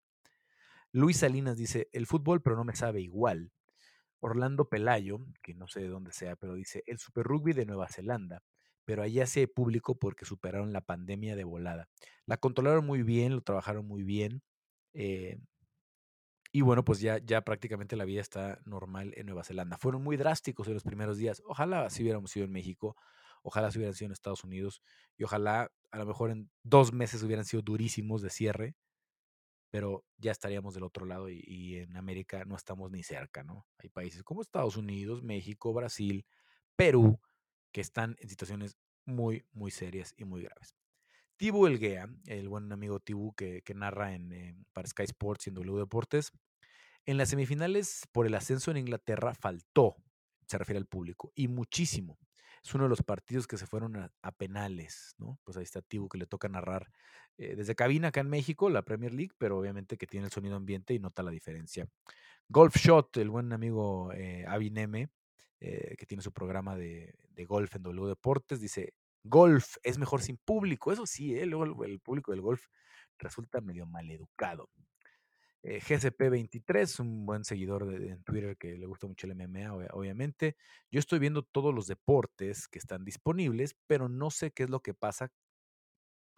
Luis 0.92 1.18
Salinas 1.18 1.56
dice, 1.56 1.90
el 1.94 2.08
fútbol 2.08 2.42
pero 2.42 2.56
no 2.56 2.64
me 2.64 2.76
sabe 2.76 3.02
igual. 3.02 3.52
Orlando 4.20 4.68
Pelayo, 4.68 5.20
que 5.44 5.54
no 5.54 5.68
sé 5.68 5.82
de 5.82 5.90
dónde 5.90 6.12
sea, 6.12 6.36
pero 6.38 6.56
dice, 6.56 6.84
el 6.88 6.98
Super 6.98 7.24
Rugby 7.24 7.54
de 7.54 7.68
Nueva 7.68 7.88
Zelanda, 7.88 8.42
pero 8.84 9.04
allá 9.04 9.28
se 9.28 9.48
público 9.48 10.00
porque 10.00 10.26
superaron 10.26 10.74
la 10.74 10.82
pandemia 10.82 11.36
de 11.36 11.44
volada. 11.44 11.88
La 12.26 12.38
controlaron 12.38 12.84
muy 12.84 13.04
bien, 13.04 13.36
lo 13.36 13.42
trabajaron 13.42 13.86
muy 13.86 14.02
bien. 14.02 14.42
Eh, 14.94 15.38
y 16.58 16.62
bueno, 16.62 16.84
pues 16.84 17.00
ya, 17.00 17.20
ya 17.20 17.42
prácticamente 17.42 17.96
la 17.96 18.04
vida 18.04 18.20
está 18.20 18.60
normal 18.66 19.14
en 19.16 19.28
Nueva 19.28 19.44
Zelanda. 19.44 19.78
Fueron 19.78 20.02
muy 20.02 20.18
drásticos 20.18 20.68
en 20.68 20.74
los 20.74 20.82
primeros 20.82 21.20
días. 21.20 21.44
Ojalá 21.46 21.88
si 21.92 22.02
hubiéramos 22.02 22.32
sido 22.32 22.48
en 22.48 22.52
México, 22.52 22.96
ojalá 23.44 23.70
si 23.70 23.78
hubieran 23.78 23.94
sido 23.94 24.08
en 24.08 24.14
Estados 24.14 24.44
Unidos 24.44 24.82
y 25.18 25.24
ojalá 25.24 25.72
a 25.92 25.98
lo 26.00 26.08
mejor 26.08 26.32
en 26.32 26.50
dos 26.64 26.94
meses 26.94 27.22
hubieran 27.22 27.46
sido 27.46 27.62
durísimos 27.62 28.24
de 28.24 28.32
cierre, 28.32 28.76
pero 29.70 30.04
ya 30.18 30.32
estaríamos 30.32 30.74
del 30.74 30.86
otro 30.86 31.06
lado 31.06 31.30
y, 31.30 31.44
y 31.46 31.76
en 31.76 31.96
América 31.96 32.44
no 32.44 32.56
estamos 32.56 32.90
ni 32.90 33.04
cerca, 33.04 33.44
¿no? 33.44 33.68
Hay 33.78 33.90
países 33.90 34.24
como 34.24 34.42
Estados 34.42 34.78
Unidos, 34.78 35.22
México, 35.22 35.74
Brasil, 35.74 36.26
Perú, 36.76 37.20
que 37.72 37.82
están 37.82 38.16
en 38.18 38.30
situaciones 38.30 38.80
muy, 39.06 39.46
muy 39.52 39.70
serias 39.70 40.16
y 40.18 40.26
muy 40.26 40.42
graves. 40.42 40.74
Tibu 41.38 41.68
Elguea, 41.68 42.10
el 42.26 42.50
buen 42.50 42.72
amigo 42.72 43.00
Tibu 43.00 43.36
que, 43.36 43.62
narra 43.76 44.16
en, 44.16 44.34
eh, 44.34 44.56
para 44.74 44.88
Sky 44.88 45.04
Sports 45.04 45.46
y 45.46 45.50
en 45.52 45.54
W 45.54 45.78
Deportes, 45.78 46.32
en 47.08 47.18
las 47.18 47.30
semifinales 47.30 48.08
por 48.12 48.28
el 48.28 48.36
ascenso 48.36 48.70
en 48.70 48.78
Inglaterra 48.78 49.34
faltó, 49.34 49.96
se 50.46 50.58
refiere 50.58 50.78
al 50.78 50.86
público, 50.86 51.32
y 51.36 51.48
muchísimo. 51.48 52.20
Es 52.64 52.76
uno 52.76 52.84
de 52.84 52.90
los 52.90 53.02
partidos 53.02 53.48
que 53.48 53.58
se 53.58 53.66
fueron 53.66 53.96
a, 53.96 54.32
penales, 54.34 55.16
¿no? 55.18 55.40
Pues 55.46 55.56
ahí 55.56 55.64
está 55.64 55.82
Tibu 55.82 56.10
que 56.10 56.18
le 56.18 56.26
toca 56.26 56.50
narrar 56.50 56.92
eh, 57.38 57.56
desde 57.56 57.76
cabina 57.76 58.10
acá 58.10 58.20
en 58.20 58.30
México, 58.30 58.70
la 58.70 58.84
Premier 58.84 59.14
League, 59.14 59.32
pero 59.38 59.58
obviamente 59.58 59.98
que 59.98 60.06
tiene 60.06 60.26
el 60.26 60.34
sonido 60.34 60.58
ambiente 60.58 60.94
y 60.94 61.00
nota 61.00 61.24
la 61.24 61.32
diferencia. 61.32 61.88
Golf 62.50 62.76
Shot, 62.76 63.16
el 63.18 63.30
buen 63.30 63.54
amigo 63.54 64.12
eh, 64.14 64.46
eh, 65.60 65.96
que 65.98 66.06
tiene 66.06 66.22
su 66.22 66.34
programa 66.34 66.76
de, 66.76 67.16
de 67.30 67.46
golf 67.46 67.74
en 67.76 67.84
W 67.84 68.08
Deportes, 68.10 68.60
dice, 68.60 68.94
golf 69.24 69.78
es 69.84 69.98
mejor 69.98 70.22
sin 70.22 70.38
público. 70.38 70.92
Eso 70.92 71.06
sí, 71.06 71.36
¿eh? 71.36 71.46
luego 71.46 71.86
el, 71.86 71.92
el, 71.92 72.00
público 72.00 72.32
del 72.32 72.42
golf 72.42 72.66
resulta 73.18 73.62
medio 73.62 73.86
maleducado. 73.86 74.70
Eh, 75.70 75.82
GCP23, 75.82 77.02
un 77.02 77.26
buen 77.26 77.44
seguidor 77.44 77.86
de, 77.88 78.12
en 78.12 78.24
Twitter 78.24 78.56
que 78.56 78.78
le 78.78 78.86
gusta 78.86 79.06
mucho 79.06 79.28
el 79.28 79.34
MMA, 79.36 79.74
obviamente. 79.92 80.56
Yo 80.90 81.00
estoy 81.02 81.20
viendo 81.20 81.44
todos 81.44 81.76
los 81.76 81.88
deportes 81.88 82.70
que 82.70 82.80
están 82.80 83.04
disponibles, 83.04 83.76
pero 83.86 84.08
no 84.08 84.32
sé 84.32 84.52
qué 84.52 84.64
es 84.64 84.70
lo 84.70 84.80
que 84.80 84.94
pasa. 84.94 85.30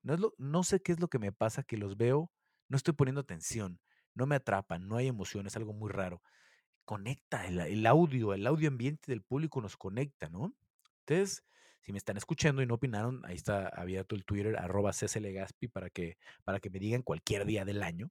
No, 0.01 0.15
es 0.15 0.19
lo, 0.19 0.33
no 0.39 0.63
sé 0.63 0.81
qué 0.81 0.93
es 0.93 1.00
lo 1.00 1.09
que 1.09 1.19
me 1.19 1.31
pasa 1.31 1.62
que 1.62 1.77
los 1.77 1.95
veo, 1.95 2.31
no 2.69 2.77
estoy 2.77 2.95
poniendo 2.95 3.21
atención. 3.21 3.79
no 4.15 4.25
me 4.25 4.36
atrapan, 4.36 4.88
no 4.88 4.98
hay 4.98 5.07
emoción, 5.07 5.45
es 5.45 5.55
algo 5.55 5.74
muy 5.74 5.91
raro. 5.91 6.24
Conecta 6.83 7.45
el, 7.45 7.86
audio, 7.86 8.33
el 8.33 8.48
audio 8.48 8.67
ambiente 8.69 9.12
del 9.12 9.21
público 9.21 9.62
nos 9.62 9.77
conecta, 9.77 10.29
¿no? 10.29 10.55
Entonces, 11.05 11.43
si 11.81 11.91
me 11.91 12.00
están 12.00 12.17
escuchando 12.17 12.63
y 12.63 12.65
no 12.65 12.75
opinaron, 12.75 13.21
ahí 13.25 13.36
está 13.36 13.67
abierto 13.67 14.15
el 14.15 14.25
Twitter, 14.25 14.57
arroba 14.57 14.91
Gaspi, 14.91 15.67
para 15.67 15.91
que, 15.91 16.17
para 16.43 16.59
que 16.59 16.71
me 16.71 16.79
digan 16.79 17.03
cualquier 17.03 17.45
día 17.45 17.63
del 17.63 17.83
año. 17.83 18.09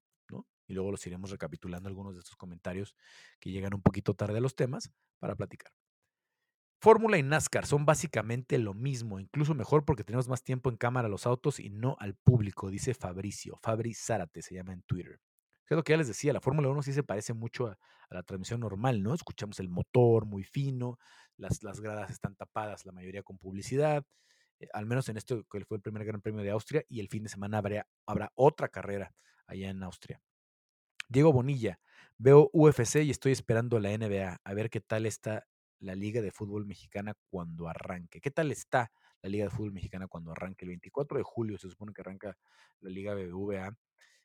Y 0.69 0.75
luego 0.75 0.93
los 0.93 1.05
iremos 1.07 1.31
recapitulando 1.31 1.89
algunos 1.89 2.15
de 2.15 2.21
estos 2.21 2.37
comentarios 2.37 2.95
que 3.41 3.51
llegan 3.51 3.75
un 3.75 3.83
poquito 3.83 4.15
tarde 4.15 4.39
a 4.39 4.41
los 4.41 4.55
temas 4.55 4.93
para 5.19 5.35
platicar. 5.35 5.73
Fórmula 6.81 7.19
y 7.19 7.25
NASCAR 7.25 7.67
son 7.67 7.85
básicamente 7.85 8.57
lo 8.57 8.73
mismo, 8.73 9.19
incluso 9.19 9.53
mejor 9.53 9.85
porque 9.85 10.05
tenemos 10.05 10.29
más 10.29 10.45
tiempo 10.45 10.71
en 10.71 10.77
cámara 10.77 11.09
a 11.09 11.11
los 11.11 11.27
autos 11.27 11.59
y 11.59 11.71
no 11.71 11.97
al 11.99 12.15
público, 12.15 12.71
dice 12.71 12.95
Fabricio. 12.95 13.59
Fabri 13.61 13.95
Zárate 13.95 14.43
se 14.43 14.55
llama 14.55 14.75
en 14.75 14.83
Twitter. 14.83 15.19
Es 15.69 15.77
lo 15.77 15.83
que 15.83 15.93
ya 15.93 15.97
les 15.97 16.07
decía, 16.07 16.33
la 16.33 16.41
Fórmula 16.41 16.69
1 16.69 16.83
sí 16.83 16.93
se 16.93 17.03
parece 17.03 17.35
mucho 17.35 17.67
a, 17.67 17.79
la 18.11 18.23
transmisión 18.23 18.61
normal, 18.61 19.03
¿no? 19.03 19.13
Escuchamos 19.13 19.59
el 19.61 19.69
motor 19.69 20.25
muy 20.25 20.45
fino, 20.45 20.99
las, 21.37 21.63
las 21.63 21.81
gradas 21.81 22.11
están 22.11 22.37
tapadas, 22.37 22.87
la 22.87 22.93
mayoría 22.93 23.23
con 23.23 23.39
publicidad, 23.39 24.05
eh, 24.61 24.69
al 24.73 24.87
menos 24.87 25.09
en 25.09 25.17
esto 25.17 25.45
que 25.45 25.65
fue 25.65 25.77
el 25.77 25.83
primer 25.83 26.05
Gran 26.05 26.23
Premio 26.23 26.43
de 26.43 26.51
Austria, 26.51 26.85
y 26.89 27.01
el 27.01 27.09
fin 27.09 27.25
de 27.25 27.29
semana 27.29 27.59
habrá, 27.59 27.87
habrá 28.07 28.33
otra 28.35 28.69
carrera 28.69 29.13
allá 29.47 29.69
en 29.69 29.83
Austria. 29.83 30.23
Diego 31.11 31.33
Bonilla, 31.33 31.81
veo 32.19 32.51
UFC 32.53 32.97
y 32.97 33.11
estoy 33.11 33.33
esperando 33.33 33.81
la 33.81 33.97
NBA, 33.97 34.41
a 34.45 34.55
ver 34.55 34.69
qué 34.69 34.83
tal 34.83 35.07
está 35.07 35.47
la 35.79 35.95
Liga 35.95 36.21
de 36.21 36.31
Fútbol 36.31 36.67
Mexicana 36.67 37.15
cuando 37.31 37.67
arranque. 37.67 38.21
¿Qué 38.21 38.31
tal 38.31 38.53
está 38.53 38.93
la 39.23 39.31
Liga 39.31 39.45
de 39.45 39.51
Fútbol 39.51 39.73
Mexicana 39.73 40.07
cuando 40.07 40.33
arranque? 40.33 40.67
El 40.67 40.71
24 40.71 41.17
de 41.17 41.25
julio 41.25 41.57
se 41.57 41.71
supone 41.71 41.95
que 41.95 42.03
arranca 42.03 42.37
la 42.81 42.91
Liga 42.91 43.15
BBVA 43.15 43.75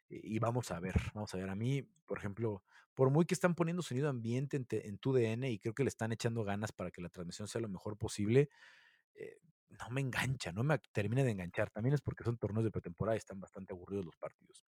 y 0.09 0.39
vamos 0.39 0.71
a 0.71 0.79
ver, 0.81 0.95
vamos 1.13 1.33
a 1.33 1.37
ver. 1.37 1.49
A 1.49 1.55
mí, 1.55 1.83
por 2.05 2.17
ejemplo, 2.17 2.63
por 2.93 3.09
muy 3.11 3.23
que 3.25 3.33
están 3.33 3.55
poniendo 3.55 3.81
sonido 3.81 4.09
ambiente 4.09 4.57
en, 4.57 4.97
tu 4.97 5.13
DN 5.13 5.49
y 5.49 5.59
creo 5.59 5.73
que 5.73 5.83
le 5.83 5.89
están 5.89 6.11
echando 6.11 6.43
ganas 6.43 6.73
para 6.73 6.91
que 6.91 7.01
la 7.01 7.07
transmisión 7.07 7.47
sea 7.47 7.61
lo 7.61 7.69
mejor 7.69 7.97
posible, 7.97 8.49
eh, 9.15 9.37
no 9.69 9.89
me 9.89 10.01
engancha, 10.01 10.51
no 10.51 10.65
me 10.65 10.77
termina 10.91 11.23
de 11.23 11.31
enganchar. 11.31 11.69
También 11.71 11.93
es 11.93 12.01
porque 12.01 12.25
son 12.25 12.37
torneos 12.37 12.65
de 12.65 12.71
pretemporada 12.71 13.15
y 13.15 13.19
están 13.19 13.39
bastante 13.39 13.73
aburridos 13.73 14.05
los 14.05 14.17
partidos. 14.17 14.65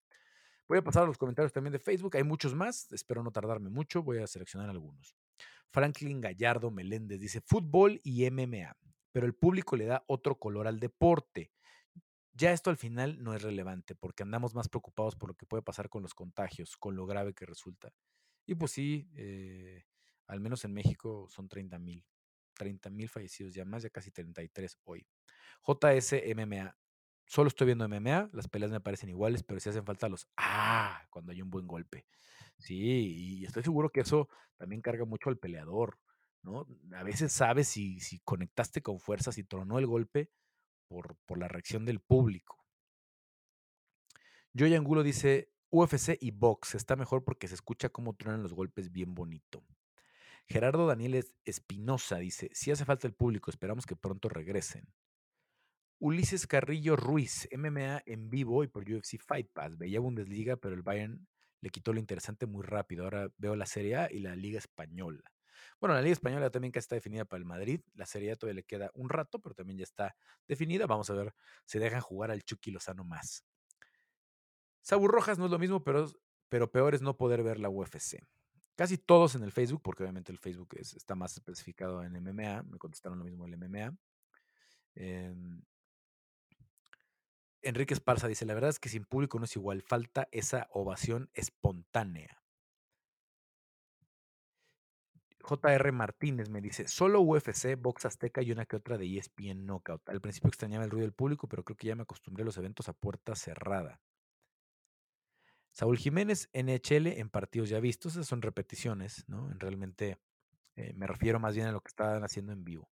Voy 0.68 0.78
a 0.78 0.84
pasar 0.84 1.04
a 1.04 1.06
los 1.06 1.18
comentarios 1.18 1.52
también 1.52 1.72
de 1.72 1.78
Facebook. 1.78 2.16
Hay 2.16 2.24
muchos 2.24 2.54
más. 2.54 2.90
Espero 2.92 3.22
no 3.22 3.30
tardarme 3.30 3.70
mucho. 3.70 4.02
Voy 4.02 4.18
a 4.18 4.26
seleccionar 4.26 4.70
algunos. 4.70 5.16
Franklin 5.70 6.20
Gallardo 6.20 6.70
Meléndez 6.70 7.18
dice 7.18 7.40
fútbol 7.40 8.00
y 8.04 8.30
MMA, 8.30 8.76
pero 9.10 9.26
el 9.26 9.34
público 9.34 9.74
le 9.76 9.86
da 9.86 10.04
otro 10.06 10.38
color 10.38 10.66
al 10.66 10.78
deporte. 10.78 11.50
Ya 12.34 12.52
esto 12.52 12.70
al 12.70 12.76
final 12.76 13.22
no 13.22 13.34
es 13.34 13.42
relevante 13.42 13.94
porque 13.94 14.22
andamos 14.22 14.54
más 14.54 14.68
preocupados 14.68 15.16
por 15.16 15.30
lo 15.30 15.34
que 15.34 15.46
puede 15.46 15.62
pasar 15.62 15.88
con 15.88 16.02
los 16.02 16.14
contagios, 16.14 16.76
con 16.76 16.94
lo 16.96 17.06
grave 17.06 17.34
que 17.34 17.46
resulta. 17.46 17.92
Y 18.46 18.54
pues 18.54 18.72
sí, 18.72 19.08
eh, 19.16 19.84
al 20.26 20.40
menos 20.40 20.64
en 20.64 20.72
México 20.74 21.26
son 21.28 21.48
30 21.48 21.78
mil. 21.78 22.04
30 22.54 22.90
mil 22.90 23.08
fallecidos 23.08 23.54
ya 23.54 23.64
más, 23.64 23.82
ya 23.82 23.90
casi 23.90 24.10
33 24.10 24.78
hoy. 24.84 25.06
JS 25.66 26.14
MMA. 26.34 26.76
Solo 27.32 27.48
estoy 27.48 27.64
viendo 27.64 27.88
MMA, 27.88 28.28
las 28.34 28.46
peleas 28.46 28.70
me 28.70 28.82
parecen 28.82 29.08
iguales, 29.08 29.42
pero 29.42 29.58
si 29.58 29.70
hacen 29.70 29.86
falta 29.86 30.06
los 30.06 30.28
ah 30.36 31.02
cuando 31.08 31.32
hay 31.32 31.40
un 31.40 31.48
buen 31.48 31.66
golpe. 31.66 32.04
Sí, 32.58 32.76
y 32.76 33.44
estoy 33.46 33.62
seguro 33.62 33.88
que 33.88 34.02
eso 34.02 34.28
también 34.58 34.82
carga 34.82 35.06
mucho 35.06 35.30
al 35.30 35.38
peleador, 35.38 35.98
¿no? 36.42 36.66
A 36.94 37.02
veces 37.02 37.32
sabes 37.32 37.68
si, 37.68 38.00
si 38.00 38.18
conectaste 38.18 38.82
con 38.82 39.00
fuerzas 39.00 39.38
y 39.38 39.44
tronó 39.44 39.78
el 39.78 39.86
golpe 39.86 40.30
por, 40.88 41.16
por 41.24 41.38
la 41.38 41.48
reacción 41.48 41.86
del 41.86 42.00
público. 42.00 42.66
Joy 44.52 44.74
Angulo 44.74 45.02
dice, 45.02 45.54
UFC 45.70 46.18
y 46.20 46.32
box 46.32 46.74
está 46.74 46.96
mejor 46.96 47.24
porque 47.24 47.48
se 47.48 47.54
escucha 47.54 47.88
cómo 47.88 48.14
truenan 48.14 48.42
los 48.42 48.52
golpes 48.52 48.92
bien 48.92 49.14
bonito. 49.14 49.64
Gerardo 50.46 50.86
Daniel 50.86 51.24
Espinosa 51.46 52.18
dice, 52.18 52.50
si 52.52 52.70
hace 52.70 52.84
falta 52.84 53.06
el 53.06 53.14
público, 53.14 53.50
esperamos 53.50 53.86
que 53.86 53.96
pronto 53.96 54.28
regresen. 54.28 54.86
Ulises 56.04 56.48
Carrillo 56.48 56.96
Ruiz, 56.96 57.48
MMA 57.56 58.02
en 58.06 58.28
vivo 58.28 58.64
y 58.64 58.66
por 58.66 58.82
UFC 58.82 59.20
Fight 59.20 59.48
Pass. 59.52 59.78
Veía 59.78 60.00
Bundesliga, 60.00 60.56
pero 60.56 60.74
el 60.74 60.82
Bayern 60.82 61.28
le 61.60 61.70
quitó 61.70 61.92
lo 61.92 62.00
interesante 62.00 62.44
muy 62.46 62.64
rápido. 62.64 63.04
Ahora 63.04 63.30
veo 63.36 63.54
la 63.54 63.66
Serie 63.66 63.94
A 63.94 64.08
y 64.10 64.18
la 64.18 64.34
Liga 64.34 64.58
Española. 64.58 65.22
Bueno, 65.78 65.94
la 65.94 66.02
Liga 66.02 66.14
Española 66.14 66.50
también 66.50 66.72
casi 66.72 66.86
está 66.86 66.96
definida 66.96 67.24
para 67.24 67.38
el 67.38 67.44
Madrid. 67.44 67.82
La 67.94 68.04
Serie 68.04 68.32
A 68.32 68.36
todavía 68.36 68.56
le 68.56 68.64
queda 68.64 68.90
un 68.94 69.10
rato, 69.10 69.38
pero 69.38 69.54
también 69.54 69.78
ya 69.78 69.84
está 69.84 70.16
definida. 70.48 70.88
Vamos 70.88 71.08
a 71.08 71.14
ver 71.14 71.34
si 71.66 71.78
dejan 71.78 72.00
jugar 72.00 72.32
al 72.32 72.42
Chucky 72.42 72.72
Lozano 72.72 73.04
más. 73.04 73.44
Sabu 74.80 75.06
Rojas 75.06 75.38
no 75.38 75.44
es 75.44 75.52
lo 75.52 75.60
mismo, 75.60 75.84
pero, 75.84 76.10
pero 76.48 76.72
peor 76.72 76.96
es 76.96 77.02
no 77.02 77.16
poder 77.16 77.44
ver 77.44 77.60
la 77.60 77.68
UFC. 77.68 78.26
Casi 78.74 78.98
todos 78.98 79.36
en 79.36 79.44
el 79.44 79.52
Facebook, 79.52 79.82
porque 79.82 80.02
obviamente 80.02 80.32
el 80.32 80.38
Facebook 80.38 80.74
está 80.80 81.14
más 81.14 81.36
especificado 81.36 82.02
en 82.02 82.20
MMA, 82.20 82.64
me 82.64 82.78
contestaron 82.78 83.20
lo 83.20 83.24
mismo 83.24 83.46
el 83.46 83.56
MMA. 83.56 83.96
Em, 84.96 85.62
Enrique 87.62 87.94
Esparza 87.94 88.28
dice, 88.28 88.44
la 88.44 88.54
verdad 88.54 88.70
es 88.70 88.78
que 88.78 88.88
sin 88.88 89.04
público 89.04 89.38
no 89.38 89.44
es 89.44 89.56
igual, 89.56 89.82
falta 89.82 90.28
esa 90.32 90.68
ovación 90.72 91.30
espontánea. 91.34 92.42
JR 95.42 95.92
Martínez 95.92 96.48
me 96.48 96.60
dice, 96.60 96.86
solo 96.86 97.20
UFC, 97.20 97.76
Box 97.76 98.04
Azteca 98.06 98.42
y 98.42 98.52
una 98.52 98.64
que 98.64 98.76
otra 98.76 98.96
de 98.96 99.18
ESPN 99.18 99.66
Knockout. 99.66 100.08
Al 100.08 100.20
principio 100.20 100.48
extrañaba 100.48 100.84
el 100.84 100.90
ruido 100.90 101.06
del 101.06 101.14
público, 101.14 101.48
pero 101.48 101.64
creo 101.64 101.76
que 101.76 101.88
ya 101.88 101.96
me 101.96 102.02
acostumbré 102.02 102.42
a 102.42 102.46
los 102.46 102.56
eventos 102.56 102.88
a 102.88 102.92
puerta 102.92 103.34
cerrada. 103.34 104.00
Saúl 105.72 105.98
Jiménez, 105.98 106.48
NHL 106.52 107.06
en 107.06 107.30
partidos 107.30 107.70
ya 107.70 107.80
vistos, 107.80 108.12
esas 108.12 108.26
son 108.26 108.42
repeticiones, 108.42 109.24
¿no? 109.26 109.50
En 109.50 109.58
realmente 109.58 110.18
eh, 110.76 110.92
me 110.94 111.06
refiero 111.06 111.40
más 111.40 111.54
bien 111.54 111.66
a 111.66 111.72
lo 111.72 111.80
que 111.80 111.88
estaban 111.88 112.22
haciendo 112.24 112.52
en 112.52 112.64
vivo. 112.64 112.88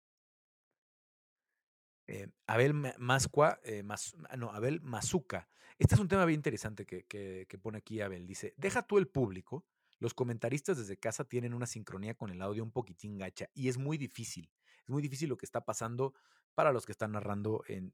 Eh, 2.11 2.27
Abel 2.47 2.73
Mascua, 2.97 3.59
eh, 3.63 3.83
ah, 3.87 4.35
no, 4.35 4.49
Abel 4.49 4.81
Mazuca. 4.81 5.47
Este 5.77 5.93
es 5.93 6.01
un 6.01 6.07
tema 6.07 6.25
bien 6.25 6.39
interesante 6.39 6.83
que, 6.83 7.05
que, 7.05 7.57
pone 7.59 7.77
aquí 7.77 8.01
Abel. 8.01 8.25
Dice, 8.25 8.55
deja 8.57 8.81
tú 8.81 8.97
el 8.97 9.07
público, 9.07 9.63
los 9.99 10.15
comentaristas 10.15 10.79
desde 10.79 10.97
casa 10.97 11.23
tienen 11.25 11.53
una 11.53 11.67
sincronía 11.67 12.15
con 12.15 12.31
el 12.31 12.41
audio 12.41 12.63
un 12.63 12.71
poquitín 12.71 13.19
gacha 13.19 13.47
y 13.53 13.69
es 13.69 13.77
muy 13.77 13.99
difícil. 13.99 14.49
Es 14.81 14.89
muy 14.89 15.03
difícil 15.03 15.29
lo 15.29 15.37
que 15.37 15.45
está 15.45 15.63
pasando 15.63 16.15
para 16.55 16.73
los 16.73 16.87
que 16.87 16.93
están 16.93 17.11
narrando 17.11 17.63
en, 17.67 17.93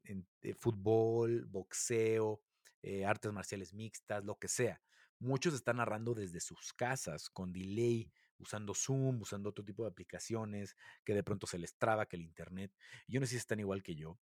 fútbol, 0.58 1.44
boxeo, 1.44 2.40
eh, 2.80 3.04
artes 3.04 3.30
marciales 3.32 3.74
mixtas, 3.74 4.24
lo 4.24 4.38
que 4.38 4.48
sea. 4.48 4.80
Muchos 5.18 5.52
están 5.52 5.76
narrando 5.76 6.14
desde 6.14 6.40
sus 6.40 6.72
casas, 6.72 7.28
con 7.28 7.52
delay, 7.52 8.10
usando 8.38 8.74
Zoom, 8.74 9.20
usando 9.22 9.50
otro 9.50 9.64
tipo 9.64 9.82
de 9.82 9.90
aplicaciones, 9.90 10.76
que 11.04 11.14
de 11.14 11.22
pronto 11.22 11.46
se 11.46 11.58
les 11.58 11.76
traba 11.76 12.06
que 12.06 12.16
el 12.16 12.22
Internet. 12.22 12.72
Yo 13.06 13.20
no 13.20 13.26
sé 13.26 13.32
si 13.32 13.36
están 13.38 13.60
igual 13.60 13.82
que 13.82 13.94
yo. 13.94 14.18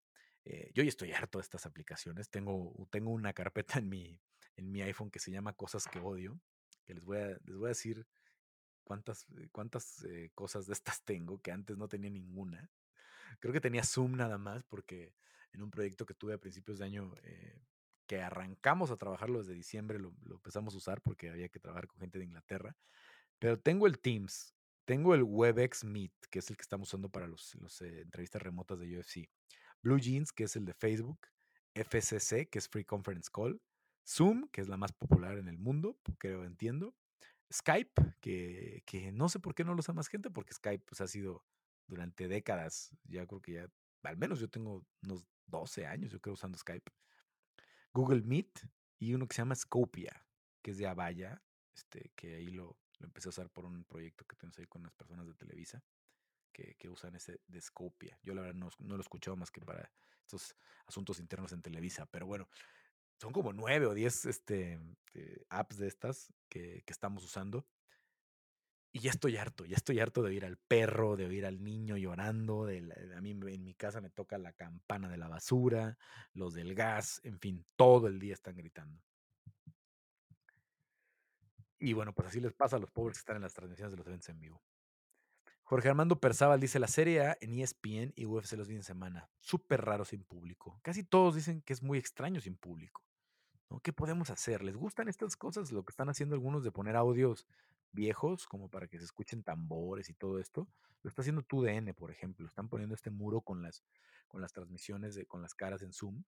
Eh, 0.45 0.71
yo 0.73 0.83
ya 0.83 0.89
estoy 0.89 1.11
harto 1.11 1.37
de 1.37 1.43
estas 1.43 1.65
aplicaciones. 1.65 2.29
Tengo, 2.29 2.87
tengo 2.91 3.11
una 3.11 3.33
carpeta 3.33 3.79
en 3.79 3.89
mi, 3.89 4.19
en 4.55 4.71
mi 4.71 4.81
iPhone 4.81 5.09
que 5.09 5.19
se 5.19 5.31
llama 5.31 5.53
Cosas 5.53 5.87
que 5.87 5.99
odio, 5.99 6.39
que 6.85 6.93
les 6.93 7.05
voy 7.05 7.17
a, 7.17 7.27
les 7.27 7.57
voy 7.57 7.65
a 7.65 7.69
decir 7.69 8.05
cuántas, 8.83 9.25
cuántas 9.51 10.03
eh, 10.03 10.31
cosas 10.35 10.67
de 10.67 10.73
estas 10.73 11.03
tengo, 11.03 11.41
que 11.41 11.51
antes 11.51 11.77
no 11.77 11.87
tenía 11.87 12.09
ninguna. 12.09 12.69
Creo 13.39 13.53
que 13.53 13.61
tenía 13.61 13.83
Zoom 13.83 14.15
nada 14.15 14.37
más 14.37 14.63
porque 14.63 15.13
en 15.53 15.63
un 15.63 15.71
proyecto 15.71 16.05
que 16.05 16.13
tuve 16.13 16.33
a 16.33 16.37
principios 16.37 16.79
de 16.79 16.85
año 16.85 17.13
que 18.07 18.21
arrancamos 18.21 18.91
a 18.91 18.97
trabajarlo 18.97 19.39
desde 19.39 19.53
diciembre, 19.53 19.99
lo, 19.99 20.13
empezamos 20.29 20.73
a 20.73 20.77
usar 20.77 21.01
porque 21.01 21.29
había 21.29 21.49
que 21.49 21.59
trabajar 21.59 21.87
con 21.87 21.99
gente 21.99 22.19
de 22.19 22.25
Inglaterra. 22.25 22.75
Pero 23.39 23.59
tengo 23.59 23.87
el 23.87 23.99
Teams, 23.99 24.53
tengo 24.85 25.15
el 25.15 25.23
WebEx 25.23 25.83
Meet, 25.83 26.13
que 26.29 26.39
es 26.39 26.49
el 26.49 26.57
que 26.57 26.61
estamos 26.61 26.89
usando 26.89 27.09
para 27.09 27.27
las 27.27 27.55
los, 27.55 27.81
eh, 27.81 28.01
entrevistas 28.01 28.41
remotas 28.41 28.79
de 28.79 28.97
UFC. 28.97 29.29
Blue 29.81 29.99
Jeans, 29.99 30.31
que 30.31 30.45
es 30.45 30.55
el 30.55 30.65
de 30.65 30.73
Facebook. 30.73 31.19
FCC, 31.75 32.49
que 32.49 32.59
es 32.59 32.69
Free 32.69 32.85
Conference 32.85 33.29
Call. 33.33 33.61
Zoom, 34.05 34.47
que 34.49 34.61
es 34.61 34.67
la 34.67 34.77
más 34.77 34.91
popular 34.91 35.37
en 35.37 35.47
el 35.47 35.57
mundo, 35.57 35.97
creo, 36.17 36.43
entiendo. 36.43 36.93
Skype, 37.51 38.15
que, 38.19 39.11
no 39.13 39.29
sé 39.29 39.39
por 39.39 39.55
qué 39.55 39.63
no 39.63 39.73
lo 39.73 39.79
usa 39.79 39.93
más 39.93 40.07
gente, 40.07 40.29
porque 40.29 40.53
Skype 40.53 40.83
pues, 40.85 41.01
ha 41.01 41.07
sido 41.07 41.45
durante 41.87 42.27
décadas, 42.27 42.91
ya 43.05 43.25
creo 43.25 43.41
que 43.41 43.53
ya, 43.53 43.69
al 44.03 44.17
menos 44.17 44.39
yo 44.39 44.49
tengo 44.49 44.85
unos 45.03 45.25
12 45.47 45.85
años, 45.85 46.11
yo 46.11 46.19
creo, 46.19 46.33
usando 46.33 46.57
Skype. 46.57 46.91
Google 47.93 48.23
Meet 48.23 48.67
y 48.99 49.13
uno 49.13 49.27
que 49.27 49.35
se 49.35 49.41
llama 49.41 49.55
Scopia, 49.55 50.25
que 50.61 50.71
es 50.71 50.77
de 50.77 50.87
Avaya, 50.87 51.41
este, 51.75 52.11
que 52.15 52.35
ahí 52.35 52.47
lo, 52.47 52.77
empecé 53.01 53.29
a 53.29 53.31
usar 53.31 53.49
por 53.49 53.65
un 53.65 53.83
proyecto 53.85 54.25
que 54.25 54.35
tengo 54.35 54.53
ahí 54.57 54.65
con 54.65 54.81
unas 54.81 54.93
personas 54.93 55.27
de 55.27 55.33
Televisa. 55.33 55.83
Que, 56.51 56.87
usan 56.87 57.15
ese 57.15 57.41
de 57.47 57.59
Scopia. 57.59 58.19
Yo 58.21 58.35
la 58.35 58.41
verdad 58.41 58.55
no, 58.55 58.69
lo 58.77 58.97
he 58.97 59.01
escuchado 59.01 59.35
más 59.35 59.49
que 59.49 59.59
para 59.61 59.91
estos 60.21 60.55
asuntos 60.85 61.19
internos 61.19 61.51
en 61.51 61.63
Televisa, 61.63 62.05
pero 62.05 62.27
bueno, 62.27 62.47
son 63.19 63.33
como 63.33 63.53
nueve 63.53 63.87
o 63.87 63.95
diez 63.95 64.25
este, 64.25 64.79
eh, 65.15 65.45
apps 65.49 65.77
de 65.77 65.87
estas 65.87 66.31
que, 66.49 66.83
que, 66.85 66.93
estamos 66.93 67.23
usando 67.23 67.65
y 68.95 68.99
ya 68.99 69.09
estoy 69.09 69.37
harto, 69.37 69.65
ya 69.65 69.75
estoy 69.75 69.99
harto 69.99 70.21
de 70.21 70.29
oír 70.29 70.45
al 70.45 70.57
perro, 70.57 71.15
de 71.15 71.25
oír 71.25 71.47
al 71.47 71.63
niño 71.63 71.97
llorando. 71.97 72.67
De 72.67 72.77
a 73.17 73.21
mí 73.21 73.31
en 73.31 73.63
mi 73.63 73.73
casa 73.73 74.01
me 74.01 74.11
toca 74.11 74.37
la 74.37 74.53
campana 74.53 75.09
de 75.09 75.17
la 75.17 75.27
basura, 75.27 75.97
los 76.33 76.53
del 76.53 76.75
gas, 76.75 77.19
en 77.23 77.39
fin, 77.39 77.65
todo 77.75 78.07
el 78.07 78.19
día 78.19 78.35
están 78.35 78.55
gritando. 78.55 79.01
Y 81.83 81.91
bueno, 81.91 82.13
pues 82.13 82.29
así 82.29 82.39
les 82.39 82.53
pasa 82.53 82.77
a 82.77 82.79
los 82.79 82.91
pobres 82.91 83.17
que 83.17 83.23
están 83.23 83.35
en 83.35 83.41
las 83.41 83.53
transmisiones 83.53 83.91
de 83.91 83.97
los 83.97 84.07
eventos 84.07 84.29
en 84.29 84.39
vivo. 84.39 84.63
Jorge 85.63 85.89
Armando 85.89 86.17
Perzábal 86.17 86.61
dice, 86.61 86.79
la 86.79 86.87
Serie 86.87 87.27
A 87.27 87.37
en 87.41 87.59
ESPN 87.59 88.13
y 88.15 88.25
UFC 88.25 88.53
los 88.53 88.67
fines 88.67 88.83
de 88.83 88.93
semana, 88.93 89.29
súper 89.41 89.81
raro 89.81 90.05
sin 90.05 90.23
público. 90.23 90.79
Casi 90.81 91.03
todos 91.03 91.35
dicen 91.35 91.61
que 91.61 91.73
es 91.73 91.83
muy 91.83 91.97
extraño 91.97 92.39
sin 92.39 92.55
público. 92.55 93.03
¿Qué 93.81 93.91
podemos 93.91 94.29
hacer? 94.29 94.63
¿Les 94.63 94.77
gustan 94.77 95.09
estas 95.09 95.35
cosas? 95.35 95.73
Lo 95.73 95.83
que 95.83 95.91
están 95.91 96.07
haciendo 96.07 96.35
algunos 96.35 96.63
de 96.63 96.71
poner 96.71 96.95
audios 96.95 97.47
viejos, 97.91 98.47
como 98.47 98.69
para 98.69 98.87
que 98.87 98.97
se 98.97 99.03
escuchen 99.03 99.43
tambores 99.43 100.07
y 100.09 100.13
todo 100.13 100.39
esto. 100.39 100.69
Lo 101.01 101.09
está 101.09 101.21
haciendo 101.21 101.41
TUDN, 101.41 101.93
por 101.95 102.11
ejemplo. 102.11 102.47
Están 102.47 102.69
poniendo 102.69 102.95
este 102.95 103.09
muro 103.09 103.41
con 103.41 103.61
las, 103.61 103.83
con 104.29 104.39
las 104.39 104.53
transmisiones, 104.53 105.15
de, 105.15 105.25
con 105.25 105.41
las 105.41 105.53
caras 105.53 105.81
en 105.81 105.91
Zoom 105.91 106.23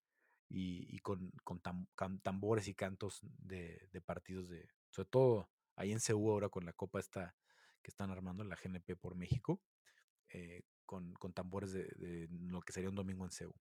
y, 0.48 0.98
con, 1.00 1.30
con 1.44 1.60
tam, 1.60 1.88
cam, 1.94 2.20
tambores 2.20 2.68
y 2.68 2.74
cantos 2.74 3.20
de, 3.38 3.86
partidos 4.06 4.48
de, 4.48 4.66
sobre 4.92 5.08
todo 5.08 5.50
ahí 5.76 5.90
en 5.90 6.00
Ceú 6.00 6.30
ahora 6.30 6.48
con 6.48 6.64
la 6.64 6.72
copa 6.72 7.00
esta 7.00 7.34
que 7.82 7.90
están 7.90 8.10
armando 8.10 8.44
la 8.44 8.56
GNP 8.56 8.94
por 8.96 9.16
México, 9.16 9.60
eh, 10.28 10.62
con, 10.86 11.14
con, 11.14 11.32
tambores 11.32 11.72
de, 11.72 12.28
lo 12.30 12.60
que 12.60 12.72
sería 12.72 12.90
un 12.90 12.94
domingo 12.94 13.24
en 13.24 13.30
Ceú. 13.30 13.54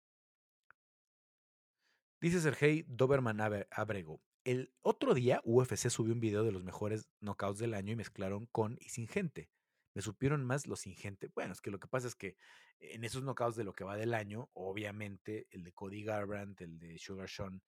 Dice 2.20 2.40
Sergei 2.40 2.86
Doberman 2.88 3.42
Abrego. 3.72 4.22
El 4.44 4.72
otro 4.82 5.14
día 5.14 5.42
UFC 5.44 5.90
subió 5.90 6.14
un 6.14 6.20
video 6.20 6.44
de 6.44 6.52
los 6.52 6.64
mejores 6.64 7.10
knockouts 7.20 7.60
del 7.60 7.74
año 7.74 7.94
y 7.94 7.96
mezclaron 7.96 8.46
con 8.48 8.78
y 8.80 8.90
sin 8.90 9.08
gente. 9.08 9.50
Me 9.94 10.02
supieron 10.02 10.46
más 10.46 10.68
los 10.68 10.82
sin 10.82 10.96
gente. 10.96 11.30
Bueno, 11.34 11.54
es 11.54 11.62
que 11.62 11.72
lo 11.72 11.80
que 11.80 11.88
pasa 11.88 12.08
es 12.08 12.16
que 12.16 12.38
en 12.80 13.04
esos 13.04 13.24
knockouts 13.24 13.56
de 13.56 13.64
lo 13.64 13.74
que 13.74 13.84
va 13.84 13.98
del 13.98 14.14
año, 14.14 14.50
obviamente 14.54 15.48
el 15.50 15.64
de 15.64 15.74
Cody 15.74 16.04
Garbrandt, 16.04 16.62
el 16.62 16.80
de 16.80 16.98
Sugar 17.00 17.30
Sean 17.30 17.62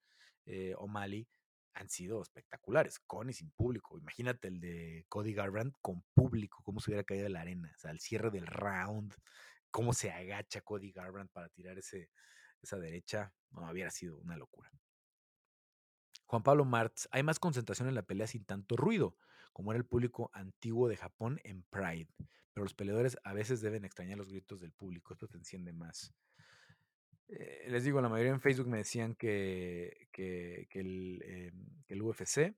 eh, 0.46 0.74
O'Malley, 0.78 1.26
han 1.74 1.88
sido 1.88 2.22
espectaculares, 2.22 2.98
con 3.00 3.28
y 3.30 3.32
sin 3.32 3.50
público. 3.50 3.98
Imagínate 3.98 4.48
el 4.48 4.60
de 4.60 5.06
Cody 5.08 5.34
Garbrandt 5.34 5.76
con 5.80 6.02
público, 6.14 6.62
cómo 6.64 6.80
se 6.80 6.90
hubiera 6.90 7.04
caído 7.04 7.24
de 7.24 7.30
la 7.30 7.40
arena, 7.40 7.70
o 7.74 7.78
sea, 7.78 7.90
al 7.90 8.00
cierre 8.00 8.30
del 8.30 8.46
round, 8.46 9.14
cómo 9.70 9.92
se 9.92 10.10
agacha 10.10 10.60
Cody 10.60 10.92
Garbrandt 10.92 11.32
para 11.32 11.48
tirar 11.48 11.78
ese, 11.78 12.10
esa 12.62 12.78
derecha, 12.78 13.32
no, 13.50 13.70
hubiera 13.70 13.90
sido 13.90 14.18
una 14.18 14.36
locura. 14.36 14.70
Juan 16.26 16.42
Pablo 16.42 16.64
Martz, 16.64 17.08
hay 17.10 17.22
más 17.22 17.38
concentración 17.38 17.88
en 17.88 17.94
la 17.94 18.02
pelea 18.02 18.26
sin 18.26 18.44
tanto 18.44 18.76
ruido, 18.76 19.16
como 19.52 19.72
era 19.72 19.78
el 19.78 19.86
público 19.86 20.30
antiguo 20.32 20.88
de 20.88 20.96
Japón 20.96 21.40
en 21.44 21.62
Pride, 21.64 22.08
pero 22.52 22.64
los 22.64 22.74
peleadores 22.74 23.18
a 23.24 23.32
veces 23.32 23.60
deben 23.60 23.84
extrañar 23.84 24.18
los 24.18 24.30
gritos 24.30 24.60
del 24.60 24.72
público, 24.72 25.12
esto 25.12 25.28
te 25.28 25.36
enciende 25.36 25.72
más. 25.72 26.14
Eh, 27.28 27.66
les 27.68 27.84
digo, 27.84 28.00
la 28.00 28.08
mayoría 28.08 28.32
en 28.32 28.40
Facebook 28.40 28.68
me 28.68 28.78
decían 28.78 29.14
que, 29.14 30.08
el, 30.72 31.52
el 31.88 32.02
UFC, 32.02 32.54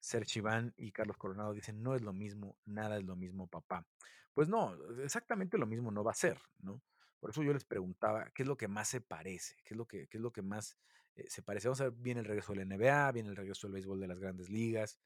Serge 0.00 0.38
Iván 0.38 0.72
y 0.76 0.92
Carlos 0.92 1.16
Coronado 1.16 1.52
dicen, 1.52 1.82
no 1.82 1.94
es 1.94 2.02
lo 2.02 2.12
mismo, 2.12 2.56
nada 2.64 2.96
es 2.96 3.04
lo 3.04 3.16
mismo, 3.16 3.48
papá. 3.48 3.86
Pues 4.34 4.48
no, 4.48 4.76
exactamente 5.02 5.58
lo 5.58 5.66
mismo 5.66 5.90
no 5.90 6.04
va 6.04 6.12
a 6.12 6.14
ser, 6.14 6.38
¿no? 6.58 6.82
Por 7.18 7.30
eso 7.30 7.42
yo 7.42 7.52
les 7.52 7.64
preguntaba, 7.64 8.30
¿qué 8.34 8.42
es 8.42 8.48
lo 8.48 8.56
que 8.56 8.68
más 8.68 8.88
se 8.88 9.00
parece? 9.00 9.56
¿Qué 9.64 9.74
es 9.74 9.78
lo 9.78 9.86
que, 9.86 10.06
qué 10.08 10.18
es 10.18 10.22
lo 10.22 10.32
que 10.32 10.42
más 10.42 10.76
eh, 11.14 11.24
se 11.28 11.42
parece? 11.42 11.68
Vamos 11.68 11.80
a 11.80 11.84
ver, 11.84 11.94
viene 11.94 12.20
el 12.20 12.26
regreso 12.26 12.52
del 12.52 12.68
NBA, 12.68 13.12
viene 13.12 13.30
el 13.30 13.36
regreso 13.36 13.66
del 13.66 13.74
béisbol 13.74 13.98
de 13.98 14.06
las 14.06 14.20
grandes 14.20 14.50
ligas. 14.50 14.98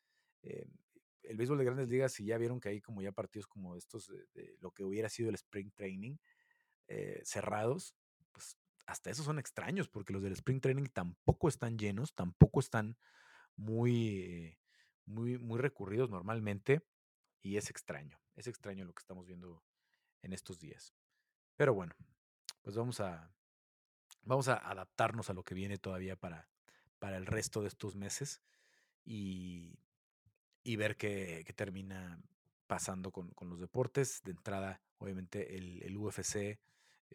Eh, 0.43 0.67
el 1.23 1.37
béisbol 1.37 1.59
de 1.59 1.65
grandes 1.65 1.89
ligas, 1.89 2.13
si 2.13 2.25
ya 2.25 2.37
vieron 2.39 2.61
que 2.61 2.71
hay 2.71 2.81
como 2.81 3.03
ya 3.03 3.13
partidos 3.13 3.47
como 3.47 3.77
estos, 3.77 4.13
de 4.35 4.57
lo 4.61 4.73
que 4.73 4.85
hubiera 4.85 5.09
sido 5.09 5.29
el 5.29 5.37
Spring 5.37 5.71
Training, 5.71 6.17
eh, 6.89 7.21
cerrados, 7.25 7.95
pues 8.41 8.57
hasta 8.87 9.11
esos 9.11 9.27
son 9.27 9.39
extraños, 9.39 9.89
porque 9.89 10.15
los 10.15 10.23
del 10.23 10.33
Spring 10.33 10.61
Training 10.61 10.87
tampoco 10.87 11.49
están 11.49 11.79
llenos, 11.79 12.15
tampoco 12.15 12.61
están 12.61 12.97
muy, 13.55 14.59
muy, 15.05 15.39
muy 15.39 15.61
recurridos 15.61 16.09
normalmente, 16.09 16.83
y 17.43 17.59
es 17.59 17.69
extraño, 17.69 18.19
es 18.37 18.47
extraño 18.47 18.87
lo 18.87 18.95
que 18.95 19.01
estamos 19.01 19.27
viendo 19.27 19.63
en 20.23 20.33
estos 20.33 20.59
días. 20.59 20.95
Pero 21.57 21.75
bueno, 21.75 21.95
pues 22.63 22.77
vamos 22.77 23.01
a, 23.01 23.31
vamos 24.23 24.49
a 24.49 24.57
adaptarnos 24.57 25.29
a 25.29 25.35
lo 25.35 25.45
que 25.45 25.55
viene 25.55 25.77
todavía 25.77 26.17
para, 26.17 26.49
para 26.99 27.19
el 27.19 27.27
resto 27.27 27.61
de 27.61 27.69
estos 27.69 27.95
meses 27.95 28.41
y, 29.05 29.79
y 30.65 30.77
ver 30.77 30.97
qué, 30.97 31.45
termina 31.55 32.19
pasando 32.67 33.13
con, 33.13 33.31
con, 33.33 33.51
los 33.51 33.61
deportes. 33.61 34.23
De 34.25 34.31
entrada, 34.31 34.83
obviamente, 34.99 35.57
el 35.57 35.97
UFC 35.97 36.59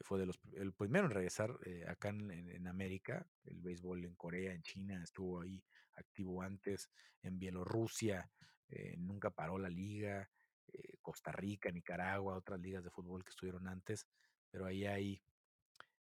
fue 0.01 0.19
de 0.19 0.25
los, 0.25 0.39
el 0.53 0.73
primero 0.73 1.05
en 1.05 1.11
regresar 1.11 1.57
eh, 1.65 1.85
acá 1.87 2.09
en, 2.09 2.31
en, 2.31 2.67
América. 2.67 3.27
El 3.45 3.61
béisbol 3.61 4.05
en 4.05 4.15
Corea, 4.15 4.53
en 4.53 4.61
China, 4.61 5.01
estuvo 5.03 5.41
ahí 5.41 5.63
activo 5.95 6.41
antes. 6.41 6.89
En 7.21 7.39
Bielorrusia, 7.39 8.29
eh, 8.69 8.95
nunca 8.97 9.29
paró 9.29 9.57
la 9.57 9.69
liga. 9.69 10.29
Eh, 10.67 10.97
Costa 11.01 11.31
Rica, 11.31 11.71
Nicaragua, 11.71 12.35
otras 12.35 12.59
ligas 12.59 12.83
de 12.83 12.89
fútbol 12.89 13.23
que 13.23 13.29
estuvieron 13.29 13.67
antes 13.67 14.07
pero 14.55 14.67
ahí 14.67 14.85
hay, 14.85 15.21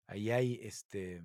ahí 0.06 0.30
hay 0.30 0.60
este, 0.62 1.24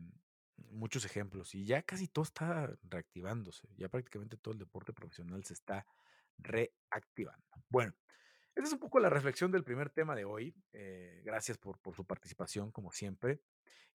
muchos 0.71 1.05
ejemplos 1.05 1.53
y 1.53 1.63
ya 1.63 1.84
casi 1.84 2.08
todo 2.08 2.23
está 2.23 2.75
reactivándose, 2.82 3.67
ya 3.77 3.88
prácticamente 3.88 4.36
todo 4.36 4.53
el 4.53 4.60
deporte 4.60 4.93
profesional 4.93 5.43
se 5.45 5.53
está 5.53 5.86
reactivando. 6.39 7.45
Bueno, 7.69 7.93
esa 8.56 8.68
es 8.68 8.74
un 8.74 8.80
poco 8.80 9.00
la 9.00 9.10
reflexión 9.10 9.52
del 9.52 9.64
primer 9.64 9.90
tema 9.90 10.16
de 10.16 10.26
hoy. 10.26 10.56
Eh, 10.74 11.22
gracias 11.24 11.58
por, 11.58 11.80
por, 11.80 11.96
su 11.96 12.06
participación, 12.06 12.72
como 12.72 12.92
siempre. 12.92 13.42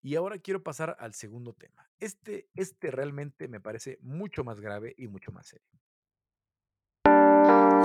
Y 0.00 0.16
ahora 0.16 0.38
quiero 0.38 0.62
pasar 0.62 0.96
al 1.00 1.14
segundo 1.14 1.54
tema. 1.54 1.90
Este, 1.98 2.48
este 2.54 2.90
realmente 2.90 3.48
me 3.48 3.60
parece 3.60 3.98
mucho 4.02 4.44
más 4.44 4.60
grave 4.60 4.94
y 4.98 5.08
mucho 5.08 5.32
más 5.32 5.46
serio. 5.46 5.80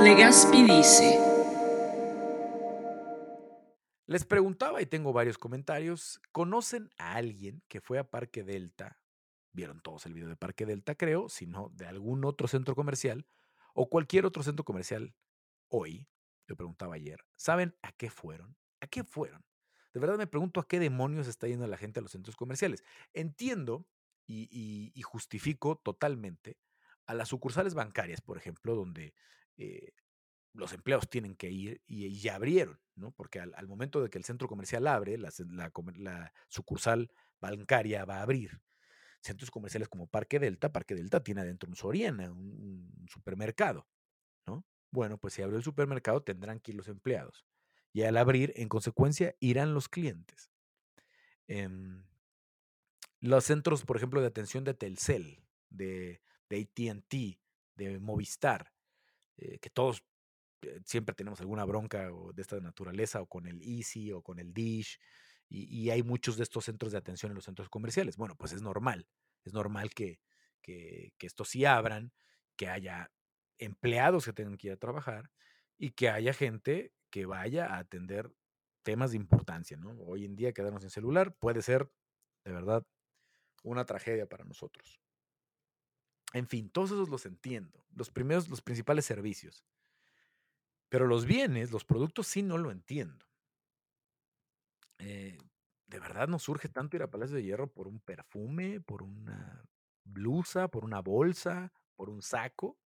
Legaspi 0.01 0.63
dice. 0.63 1.19
Les 4.07 4.25
preguntaba 4.25 4.81
y 4.81 4.85
tengo 4.85 5.13
varios 5.13 5.37
comentarios. 5.37 6.21
¿Conocen 6.31 6.89
a 6.97 7.15
alguien 7.15 7.61
que 7.67 7.79
fue 7.79 7.99
a 7.99 8.09
Parque 8.09 8.43
Delta? 8.43 8.99
Vieron 9.51 9.81
todos 9.81 10.05
el 10.05 10.13
video 10.13 10.29
de 10.29 10.35
Parque 10.35 10.65
Delta, 10.65 10.95
creo, 10.95 11.29
si 11.29 11.45
no, 11.45 11.69
de 11.75 11.85
algún 11.85 12.25
otro 12.25 12.47
centro 12.47 12.75
comercial 12.75 13.27
o 13.73 13.89
cualquier 13.89 14.25
otro 14.25 14.41
centro 14.41 14.63
comercial 14.65 15.13
hoy. 15.67 16.07
Le 16.49 16.55
preguntaba 16.55 16.95
ayer. 16.95 17.19
¿Saben 17.35 17.75
a 17.81 17.91
qué 17.91 18.09
fueron? 18.09 18.57
¿A 18.81 18.87
qué 18.87 19.03
fueron? 19.03 19.45
De 19.93 19.99
verdad 19.99 20.17
me 20.17 20.27
pregunto 20.27 20.59
a 20.59 20.67
qué 20.67 20.79
demonios 20.79 21.27
está 21.27 21.47
yendo 21.47 21.65
la 21.67 21.77
gente 21.77 21.99
a 21.99 22.03
los 22.03 22.11
centros 22.11 22.35
comerciales. 22.35 22.83
Entiendo 23.13 23.87
y, 24.27 25.01
justifico 25.03 25.77
totalmente 25.77 26.57
a 27.07 27.13
las 27.13 27.29
sucursales 27.29 27.73
bancarias, 27.73 28.21
por 28.21 28.37
ejemplo, 28.37 28.75
donde 28.75 29.15
eh, 29.57 29.93
los 30.53 30.73
empleados 30.73 31.09
tienen 31.09 31.35
que 31.35 31.49
ir 31.49 31.81
y, 31.87 32.19
ya 32.19 32.35
abrieron, 32.35 32.79
¿no? 32.95 33.11
Porque 33.11 33.39
al, 33.39 33.67
momento 33.67 34.01
de 34.01 34.09
que 34.09 34.17
el 34.17 34.23
centro 34.23 34.47
comercial 34.47 34.85
abre, 34.87 35.17
la, 35.17 35.31
sucursal 36.47 37.11
bancaria 37.39 38.05
va 38.05 38.17
a 38.17 38.21
abrir. 38.21 38.61
Centros 39.21 39.51
comerciales 39.51 39.89
como 39.89 40.07
Parque 40.07 40.39
Delta, 40.39 40.71
Parque 40.71 40.95
Delta 40.95 41.21
tiene 41.23 41.41
adentro 41.41 41.67
un 41.67 41.75
Soriana, 41.75 42.31
un, 42.31 43.05
supermercado. 43.07 43.87
Bueno, 44.91 45.17
pues 45.17 45.33
si 45.33 45.41
abrió 45.41 45.57
el 45.57 45.63
supermercado 45.63 46.21
tendrán 46.21 46.59
que 46.59 46.71
ir 46.71 46.77
los 46.77 46.87
empleados. 46.87 47.45
Y 47.93 48.03
al 48.03 48.17
abrir, 48.17 48.53
en 48.55 48.69
consecuencia, 48.69 49.35
irán 49.39 49.73
los 49.73 49.89
clientes. 49.89 50.51
Eh, 51.47 51.67
los 53.21 53.43
centros, 53.43 53.83
por 53.83 53.97
ejemplo, 53.97 54.21
de 54.21 54.27
atención 54.27 54.63
de 54.63 54.73
Telcel, 54.73 55.43
de, 55.69 56.21
de 56.49 56.61
ATT, 56.61 57.39
de 57.75 57.99
Movistar, 57.99 58.71
eh, 59.37 59.59
que 59.59 59.69
todos 59.69 60.03
siempre 60.85 61.15
tenemos 61.15 61.39
alguna 61.39 61.65
bronca 61.65 62.09
de 62.33 62.41
esta 62.41 62.59
naturaleza, 62.59 63.21
o 63.21 63.27
con 63.27 63.45
el 63.47 63.61
Easy, 63.61 64.11
o 64.11 64.21
con 64.21 64.39
el 64.39 64.53
Dish, 64.53 64.99
y, 65.49 65.63
y, 65.63 65.89
hay 65.89 66.03
muchos 66.03 66.37
de 66.37 66.43
estos 66.43 66.65
centros 66.65 66.91
de 66.91 66.99
atención 66.99 67.31
en 67.31 67.35
los 67.35 67.45
centros 67.45 67.69
comerciales. 67.69 68.17
Bueno, 68.17 68.35
pues 68.35 68.53
es 68.53 68.61
normal, 68.61 69.07
es 69.43 69.53
normal 69.53 69.89
que, 69.95 70.19
que, 70.61 71.11
que 71.17 71.25
estos 71.25 71.49
sí 71.49 71.65
abran, 71.65 72.13
que 72.55 72.67
haya 72.67 73.11
empleados 73.59 74.25
que 74.25 74.33
tengan 74.33 74.57
que 74.57 74.67
ir 74.67 74.73
a 74.73 74.77
trabajar 74.77 75.31
y 75.77 75.91
que 75.91 76.09
haya 76.09 76.33
gente 76.33 76.93
que 77.09 77.25
vaya 77.25 77.67
a 77.67 77.79
atender 77.79 78.31
temas 78.83 79.11
de 79.11 79.17
importancia, 79.17 79.77
¿no? 79.77 79.91
Hoy 80.01 80.25
en 80.25 80.35
día 80.35 80.53
quedarnos 80.53 80.83
en 80.83 80.89
celular 80.89 81.35
puede 81.35 81.61
ser, 81.61 81.91
de 82.43 82.51
verdad, 82.51 82.85
una 83.63 83.85
tragedia 83.85 84.27
para 84.27 84.45
nosotros. 84.45 84.99
En 86.33 86.47
fin, 86.47 86.69
todos 86.69 86.91
esos 86.91 87.09
los 87.09 87.25
entiendo. 87.25 87.85
Los 87.91 88.11
primeros, 88.11 88.49
los 88.49 88.61
principales 88.61 89.05
servicios. 89.05 89.65
Pero 90.89 91.07
los 91.07 91.25
bienes, 91.25 91.71
los 91.71 91.85
productos, 91.85 92.27
sí 92.27 92.41
no 92.41 92.57
lo 92.57 92.71
entiendo. 92.71 93.25
Eh, 94.99 95.37
¿De 95.87 95.99
verdad 95.99 96.27
nos 96.27 96.43
surge 96.43 96.69
tanto 96.69 96.97
ir 96.97 97.03
a 97.03 97.09
Palacio 97.09 97.35
de 97.35 97.43
Hierro 97.43 97.71
por 97.71 97.87
un 97.87 97.99
perfume, 97.99 98.79
por 98.81 99.01
una 99.01 99.65
blusa, 100.03 100.67
por 100.67 100.85
una 100.85 100.99
bolsa, 101.01 101.73
por 101.95 102.09
un 102.09 102.21
saco? 102.21 102.77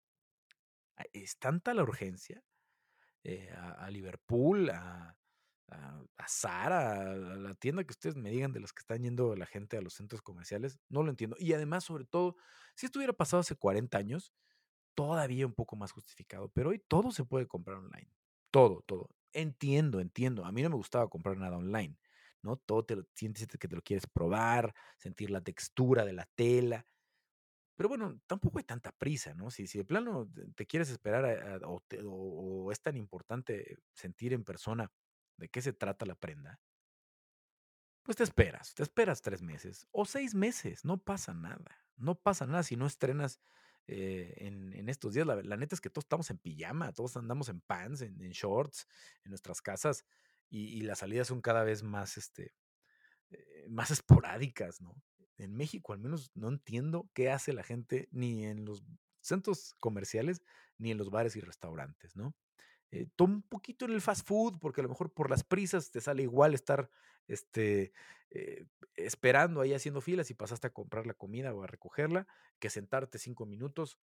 ¿Es 1.12 1.38
tanta 1.38 1.74
la 1.74 1.84
urgencia? 1.84 2.44
Eh, 3.24 3.50
a, 3.52 3.90
Liverpool, 3.90 4.70
a, 4.70 5.18
a, 5.70 6.04
a 6.18 6.28
Zara, 6.28 7.12
a 7.12 7.16
la 7.16 7.54
tienda 7.54 7.84
que 7.86 7.92
ustedes 7.92 8.18
me 8.18 8.30
digan 8.30 8.52
de 8.52 8.60
las 8.60 8.74
que 8.74 8.82
están 8.82 9.02
yendo 9.02 9.36
la 9.36 9.46
gente 9.46 9.78
a 9.78 9.82
los 9.82 9.94
centros 9.94 10.22
comerciales, 10.22 10.78
no 10.90 11.04
lo 11.04 11.10
entiendo. 11.10 11.38
Y 11.40 11.54
además, 11.54 11.86
sobre 11.86 12.06
todo, 12.06 12.36
si 12.76 12.86
esto 12.86 13.00
hubiera 13.00 13.14
pasado 13.14 13.42
hace 13.42 13.56
40 13.56 13.98
años, 13.98 14.34
todavía 14.96 15.46
un 15.46 15.54
poco 15.54 15.76
más 15.76 15.92
justificado, 15.92 16.50
pero 16.50 16.70
hoy 16.70 16.80
todo 16.88 17.12
se 17.12 17.26
puede 17.26 17.48
comprar 17.48 17.78
online. 17.78 18.12
Todo, 18.52 18.84
todo. 18.86 19.10
Entiendo, 19.32 20.00
entiendo. 20.00 20.46
A 20.46 20.52
mí 20.52 20.62
no 20.62 20.70
me 20.70 20.76
gustaba 20.76 21.10
comprar 21.10 21.38
nada 21.38 21.58
online, 21.58 21.98
¿no? 22.42 22.58
Todo 22.58 22.86
te 22.86 22.96
lo 22.98 23.04
sientes 23.16 23.48
que 23.48 23.68
te 23.68 23.76
lo 23.76 23.82
quieres 23.82 24.06
probar, 24.08 24.74
sentir 24.98 25.32
la 25.32 25.42
textura 25.42 26.06
de 26.06 26.14
la 26.14 26.28
tela. 26.36 26.86
Pero 27.76 27.90
bueno, 27.90 28.20
tampoco 28.28 28.60
hay 28.60 28.64
tanta 28.64 28.92
prisa, 28.92 29.34
¿no? 29.34 29.50
Si, 29.50 29.66
si 29.68 29.80
de 29.80 29.86
plano 29.86 30.30
te 30.56 30.66
quieres 30.66 30.90
esperar 30.90 31.62
o, 31.66 32.72
es 32.72 32.82
tan 32.82 32.98
importante 32.98 33.78
sentir 33.94 34.34
en 34.34 34.44
persona 34.44 34.92
de 35.38 35.50
qué 35.50 35.62
se 35.62 35.74
trata 35.74 36.06
la 36.06 36.16
prenda, 36.16 36.60
pues 38.04 38.18
te 38.18 38.24
esperas, 38.24 38.74
te 38.76 38.84
esperas 38.84 39.22
tres 39.22 39.42
meses 39.42 39.88
o 39.92 40.06
seis 40.06 40.36
meses, 40.36 40.86
no 40.86 40.98
pasa 40.98 41.34
nada, 41.34 41.84
no 41.96 42.16
pasa 42.16 42.46
nada 42.46 42.62
si 42.64 42.76
no 42.76 42.86
estrenas 42.86 43.40
eh, 43.88 44.36
en, 44.38 44.88
estos 44.88 45.14
días. 45.14 45.26
La, 45.26 45.58
neta 45.58 45.76
es 45.76 45.82
que 45.82 45.90
todos 45.90 46.06
estamos 46.06 46.30
en 46.30 46.38
pijama, 46.38 46.94
todos 46.94 47.18
andamos 47.18 47.50
en 47.50 47.62
pants, 47.62 48.02
en, 48.02 48.18
shorts, 48.32 48.88
en 49.24 49.32
nuestras 49.32 49.62
casas 49.62 50.06
y, 50.50 50.82
las 50.82 51.00
salidas 51.00 51.28
son 51.28 51.42
cada 51.42 51.64
vez 51.64 51.82
más, 51.82 52.18
este, 52.18 52.54
eh, 53.32 53.66
más 53.70 53.90
esporádicas, 53.92 54.80
¿no? 54.82 55.02
En 55.38 55.56
México 55.56 55.94
al 55.94 56.00
menos 56.00 56.32
no 56.36 56.50
entiendo 56.50 57.10
qué 57.14 57.32
hace 57.32 57.54
la 57.54 57.64
gente 57.64 58.08
ni 58.12 58.46
en 58.46 58.66
los 58.66 58.84
centros 59.22 59.76
comerciales 59.80 60.42
ni 60.78 60.92
en 60.92 60.98
los 60.98 61.10
bares 61.10 61.36
y 61.36 61.42
restaurantes, 61.42 62.16
¿no? 62.16 62.36
Eh, 62.92 63.08
toma 63.16 63.36
un 63.36 63.42
poquito 63.42 63.86
en 63.86 63.92
el 63.92 64.02
fast 64.02 64.28
food, 64.28 64.60
porque 64.60 64.82
a 64.82 64.84
lo 64.84 64.90
mejor 64.90 65.12
por 65.12 65.30
las 65.30 65.44
prisas 65.44 65.90
te 65.90 66.00
sale 66.00 66.22
igual 66.22 66.54
estar 66.54 66.92
este, 67.28 67.92
eh, 68.30 68.66
esperando 68.96 69.62
ahí 69.62 69.74
haciendo 69.74 70.00
filas 70.00 70.30
y 70.30 70.36
pasaste 70.36 70.68
a 70.68 70.74
comprar 70.74 71.08
la 71.08 71.16
comida 71.16 71.54
o 71.56 71.64
a 71.64 71.68
recogerla, 71.68 72.28
que 72.60 72.70
sentarte 72.70 73.18
cinco 73.18 73.48
minutos 73.48 73.98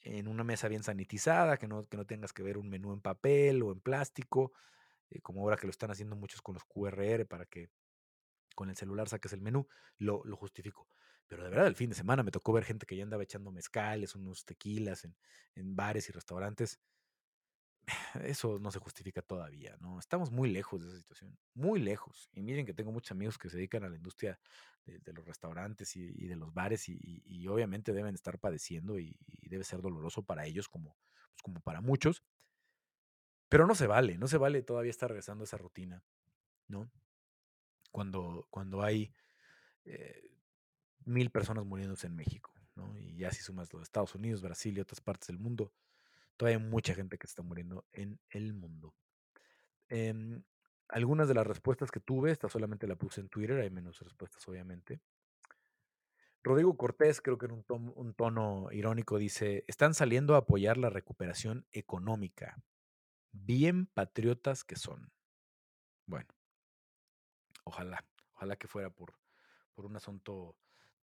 en 0.00 0.28
una 0.28 0.44
mesa 0.44 0.68
bien 0.68 0.82
sanitizada, 0.82 1.56
que 1.56 1.68
no, 1.68 1.86
que 1.88 1.96
no 1.96 2.04
tengas 2.06 2.32
que 2.32 2.42
ver 2.42 2.58
un 2.58 2.68
menú 2.68 2.92
en 2.92 3.00
papel 3.00 3.62
o 3.62 3.72
en 3.72 3.80
plástico, 3.80 4.52
eh, 5.10 5.20
como 5.20 5.42
ahora 5.42 5.56
que 5.56 5.66
lo 5.66 5.70
están 5.70 5.90
haciendo 5.90 6.16
muchos 6.16 6.42
con 6.42 6.54
los 6.54 6.64
QRR 6.64 7.26
para 7.26 7.46
que 7.46 7.70
con 8.54 8.70
el 8.70 8.76
celular 8.76 9.08
saques 9.08 9.32
el 9.32 9.40
menú, 9.40 9.66
lo, 9.98 10.22
lo 10.24 10.36
justifico. 10.36 10.88
Pero 11.28 11.44
de 11.44 11.50
verdad, 11.50 11.66
el 11.66 11.76
fin 11.76 11.90
de 11.90 11.96
semana 11.96 12.22
me 12.22 12.30
tocó 12.30 12.52
ver 12.52 12.64
gente 12.64 12.86
que 12.86 12.96
ya 12.96 13.04
andaba 13.04 13.22
echando 13.22 13.50
mezcales, 13.50 14.14
unos 14.14 14.44
tequilas 14.44 15.04
en, 15.04 15.16
en 15.54 15.76
bares 15.76 16.08
y 16.08 16.12
restaurantes 16.12 16.80
eso 18.24 18.58
no 18.58 18.70
se 18.70 18.78
justifica 18.78 19.22
todavía, 19.22 19.76
¿no? 19.80 19.98
Estamos 19.98 20.30
muy 20.30 20.50
lejos 20.50 20.82
de 20.82 20.88
esa 20.88 20.98
situación, 20.98 21.36
muy 21.54 21.80
lejos. 21.80 22.28
Y 22.32 22.42
miren 22.42 22.66
que 22.66 22.74
tengo 22.74 22.92
muchos 22.92 23.12
amigos 23.12 23.38
que 23.38 23.50
se 23.50 23.56
dedican 23.56 23.84
a 23.84 23.88
la 23.88 23.96
industria 23.96 24.38
de, 24.84 25.12
los 25.12 25.24
restaurantes 25.26 25.96
y, 25.96 26.26
de 26.26 26.36
los 26.36 26.52
bares 26.52 26.88
y, 26.88 27.46
obviamente 27.48 27.92
deben 27.92 28.14
estar 28.14 28.38
padeciendo 28.38 28.98
y, 28.98 29.16
debe 29.42 29.64
ser 29.64 29.82
doloroso 29.82 30.22
para 30.22 30.46
ellos 30.46 30.68
como, 30.68 30.96
pues, 31.30 31.42
como 31.42 31.60
para 31.60 31.80
muchos. 31.80 32.24
Pero 33.48 33.66
no 33.66 33.74
se 33.74 33.86
vale, 33.86 34.16
no 34.16 34.28
se 34.28 34.38
vale 34.38 34.62
todavía 34.62 34.90
estar 34.90 35.10
regresando 35.10 35.42
a 35.42 35.46
esa 35.46 35.58
rutina, 35.58 36.02
¿no? 36.68 36.90
Cuando, 37.92 38.48
cuando 38.50 38.82
hay 38.82 39.14
eh, 39.84 40.30
mil 41.04 41.30
personas 41.30 41.64
muriéndose 41.64 42.08
en 42.08 42.16
México, 42.16 42.52
¿no? 42.74 42.98
Y 42.98 43.16
ya 43.16 43.30
si 43.30 43.42
sumas 43.42 43.72
los 43.72 43.82
Estados 43.82 44.14
Unidos, 44.16 44.42
Brasil 44.42 44.76
y 44.76 44.80
otras 44.80 45.00
partes 45.00 45.28
del 45.28 45.38
mundo, 45.38 45.72
Todavía 46.36 46.58
hay 46.58 46.64
mucha 46.64 46.94
gente 46.94 47.18
que 47.18 47.26
está 47.26 47.42
muriendo 47.42 47.86
en 47.92 48.18
el 48.30 48.52
mundo. 48.52 48.94
Em, 49.88 50.42
algunas 50.88 51.28
de 51.28 51.34
las 51.34 51.46
respuestas 51.46 51.90
que 51.90 52.00
tuve, 52.00 52.30
esta 52.30 52.48
solamente 52.48 52.86
la 52.86 52.96
puse 52.96 53.20
en 53.20 53.28
Twitter, 53.28 53.60
hay 53.60 53.70
menos 53.70 54.00
respuestas 54.00 54.46
obviamente. 54.48 55.00
Rodrigo 56.42 56.76
Cortés, 56.76 57.20
creo 57.20 57.38
que 57.38 57.46
en 57.46 57.52
un, 57.52 57.64
un 57.94 58.14
tono 58.14 58.68
irónico, 58.72 59.18
dice, 59.18 59.64
están 59.68 59.94
saliendo 59.94 60.34
a 60.34 60.38
apoyar 60.38 60.76
la 60.78 60.90
recuperación 60.90 61.66
económica. 61.70 62.60
Bien 63.30 63.86
patriotas 63.86 64.64
que 64.64 64.74
son. 64.74 65.12
Bueno, 66.06 66.28
ojalá, 67.64 68.04
ojalá 68.34 68.56
que 68.56 68.68
fuera 68.68 68.90
por, 68.90 69.14
por 69.74 69.86
un 69.86 69.96
asunto 69.96 70.56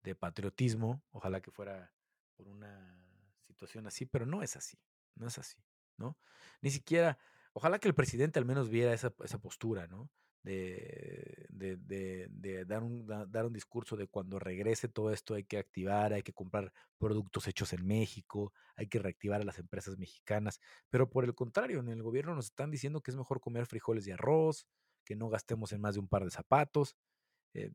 de 0.04 0.16
patriotismo, 0.16 1.04
ojalá 1.12 1.42
que 1.42 1.52
fuera 1.52 1.94
por 2.36 2.48
una 2.48 3.10
situación 3.48 3.88
así, 3.88 4.06
pero 4.06 4.26
no 4.26 4.44
es 4.44 4.56
así. 4.56 4.78
No 5.16 5.28
es 5.28 5.38
así, 5.38 5.58
¿no? 5.98 6.18
Ni 6.62 6.72
siquiera, 6.72 7.18
ojalá 7.52 7.80
que 7.80 7.90
el 7.90 7.96
presidente 7.96 8.40
al 8.40 8.46
menos 8.46 8.70
viera 8.70 8.94
esa, 8.94 9.12
postura, 9.12 9.88
¿no? 9.88 10.10
De, 10.42 11.46
de, 11.50 12.66
dar, 12.66 12.82
un, 12.82 13.06
dar 13.06 13.46
un 13.46 13.52
discurso 13.52 13.98
de 13.98 14.08
cuando 14.08 14.40
regrese 14.40 14.88
todo 14.88 15.12
esto 15.12 15.36
hay 15.36 15.44
que 15.44 15.58
activar, 15.58 16.14
hay 16.14 16.24
que 16.24 16.32
comprar 16.32 16.72
productos 16.98 17.48
hechos 17.48 17.74
en 17.74 17.86
México, 17.86 18.54
hay 18.78 18.88
que 18.88 19.00
reactivar 19.00 19.42
a 19.42 19.44
las 19.44 19.60
empresas 19.60 19.98
mexicanas. 19.98 20.62
Pero 20.90 21.10
por 21.10 21.26
el 21.26 21.36
contrario, 21.36 21.82
en 21.82 21.90
el 21.90 22.02
gobierno 22.02 22.34
nos 22.34 22.46
están 22.46 22.72
diciendo 22.72 23.02
que 23.02 23.12
es 23.12 23.18
mejor 23.18 23.42
comer 23.42 23.66
frijoles 23.66 24.08
y 24.08 24.12
arroz, 24.12 24.66
que 25.10 25.16
no 25.16 25.28
gastemos 25.28 25.74
en 25.74 25.82
más 25.82 25.96
de 25.96 26.02
un 26.02 26.08
par 26.08 26.24
de 26.24 26.30
zapatos. 26.30 26.96
Eh, 27.56 27.72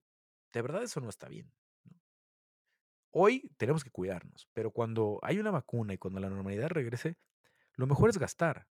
de 0.53 0.63
verdad 0.63 0.85
eso 0.85 1.01
no 1.01 1.09
está 1.11 1.29
bien. 1.29 1.53
Hoy 3.13 3.51
tenemos 3.57 3.83
que 3.83 3.91
cuidarnos, 3.91 4.49
pero 4.53 4.71
cuando 4.71 5.19
hay 5.23 5.41
una 5.41 5.51
vacuna 5.51 5.95
y 5.95 5.99
cuando 5.99 6.21
la 6.21 6.31
normalidad 6.31 6.69
regrese, 6.69 7.19
lo 7.75 7.89
mejor 7.89 8.11
es 8.11 8.19
gastar. 8.19 8.69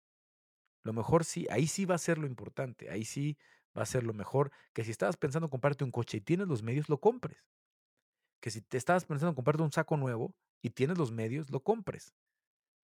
Lo 0.84 0.92
mejor 0.92 1.24
sí, 1.24 1.46
ahí 1.50 1.66
sí 1.66 1.84
va 1.86 1.96
a 1.96 1.98
ser 1.98 2.18
lo 2.18 2.26
importante, 2.26 2.90
ahí 2.90 3.04
sí 3.04 3.36
va 3.76 3.82
a 3.82 3.86
ser 3.86 4.04
lo 4.04 4.14
mejor 4.14 4.52
que 4.72 4.84
si 4.84 4.92
estabas 4.92 5.16
pensando 5.16 5.50
comprarte 5.50 5.84
un 5.84 5.90
coche 5.90 6.18
y 6.18 6.20
tienes 6.20 6.48
los 6.48 6.62
medios, 6.62 6.88
lo 6.88 7.00
compres. 7.00 7.44
Que 8.40 8.50
si 8.50 8.62
te 8.62 8.78
estabas 8.78 9.04
pensando 9.06 9.34
comprarte 9.34 9.62
un 9.64 9.72
saco 9.72 9.96
nuevo 9.96 10.36
y 10.62 10.70
tienes 10.70 10.98
los 10.98 11.12
medios, 11.12 11.50
lo 11.50 11.62
compres. 11.62 12.14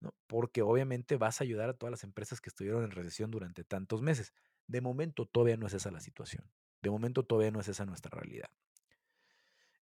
¿no? 0.02 0.16
Porque 0.28 0.62
obviamente 0.62 1.18
vas 1.18 1.42
a 1.42 1.46
ayudar 1.46 1.70
a 1.70 1.74
todas 1.76 1.92
las 1.92 2.04
empresas 2.04 2.42
que 2.42 2.50
estuvieron 2.50 2.84
en 2.84 2.92
recesión 2.92 3.32
durante 3.32 3.64
tantos 3.64 4.02
meses. 4.02 4.34
De 4.68 4.82
momento 4.82 5.26
todavía 5.26 5.58
no 5.58 5.68
es 5.68 5.74
esa 5.74 5.92
la 5.92 6.00
situación. 6.00 6.50
De 6.82 6.90
momento 6.90 7.24
todavía 7.24 7.52
no 7.52 7.60
es 7.60 7.68
esa 7.68 7.86
nuestra 7.86 8.12
realidad. 8.12 8.50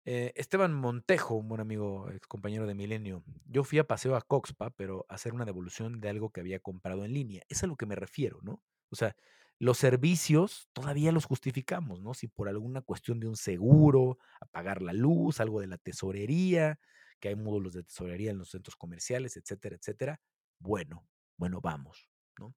Eh, 0.08 0.34
Esteban 0.36 0.71
Montejo, 0.74 1.34
un 1.36 1.48
buen 1.48 1.62
amigo, 1.62 2.12
ex 2.12 2.28
compañero 2.28 2.67
de 2.67 2.76
Milenio. 2.76 3.24
Yo 3.45 3.63
fui 3.63 3.80
a 3.80 3.88
paseo 3.88 4.15
a 4.15 4.21
Coxpa, 4.21 4.69
pero 4.69 5.06
a 5.10 5.15
hacer 5.15 5.34
una 5.34 5.45
devolución 5.45 6.00
de 6.00 6.10
algo 6.10 6.30
que 6.32 6.41
había 6.41 6.60
comprado 6.60 7.06
en 7.06 7.13
línea. 7.13 7.41
Es 7.50 7.63
a 7.63 7.67
lo 7.67 7.76
que 7.76 7.88
me 7.88 7.95
refiero, 7.95 8.39
¿no? 8.43 8.62
O 8.89 8.95
sea, 8.95 9.15
los 9.58 9.80
servicios 9.80 10.69
todavía 10.74 11.12
los 11.12 11.26
justificamos, 11.26 12.02
¿no? 12.02 12.13
Si 12.13 12.28
por 12.28 12.50
alguna 12.50 12.82
cuestión 12.82 13.19
de 13.19 13.28
un 13.28 13.36
seguro, 13.36 14.19
apagar 14.39 14.84
la 14.84 14.93
luz, 14.93 15.39
algo 15.39 15.60
de 15.60 15.67
la 15.67 15.78
tesorería, 15.80 16.80
que 17.19 17.30
hay 17.30 17.36
módulos 17.36 17.74
de 17.74 17.84
tesorería 17.84 18.30
en 18.30 18.38
los 18.38 18.50
centros 18.50 18.76
comerciales, 18.76 19.38
etcétera, 19.38 19.76
etcétera. 19.78 20.21
Bueno, 20.60 21.08
bueno, 21.38 21.62
vamos, 21.62 22.10
¿no? 22.38 22.54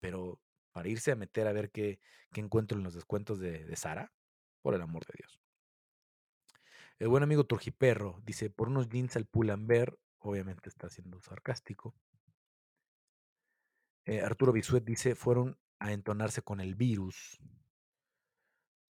Pero 0.00 0.40
para 0.76 0.90
irse 0.90 1.10
a 1.10 1.16
meter 1.16 1.46
a 1.46 1.54
ver 1.54 1.70
qué, 1.70 2.00
encuentro 2.34 2.76
en 2.76 2.84
los 2.84 2.92
descuentos 2.92 3.40
de, 3.40 3.74
Sara, 3.76 4.12
por 4.60 4.74
el 4.74 4.82
amor 4.82 5.06
de 5.06 5.14
Dios. 5.16 5.40
El 6.98 7.08
buen 7.08 7.22
amigo 7.22 7.44
Turjiperro 7.44 8.20
dice, 8.26 8.50
por 8.50 8.68
unos 8.68 8.90
jeans 8.90 9.16
al 9.16 9.24
Pull&Bear, 9.24 9.98
obviamente 10.18 10.68
está 10.68 10.90
siendo 10.90 11.18
sarcástico. 11.22 11.94
Eh, 14.04 14.20
Arturo 14.20 14.52
Bisuet 14.52 14.84
dice, 14.84 15.14
fueron 15.14 15.58
a 15.78 15.94
entonarse 15.94 16.42
con 16.42 16.60
el 16.60 16.74
virus. 16.74 17.40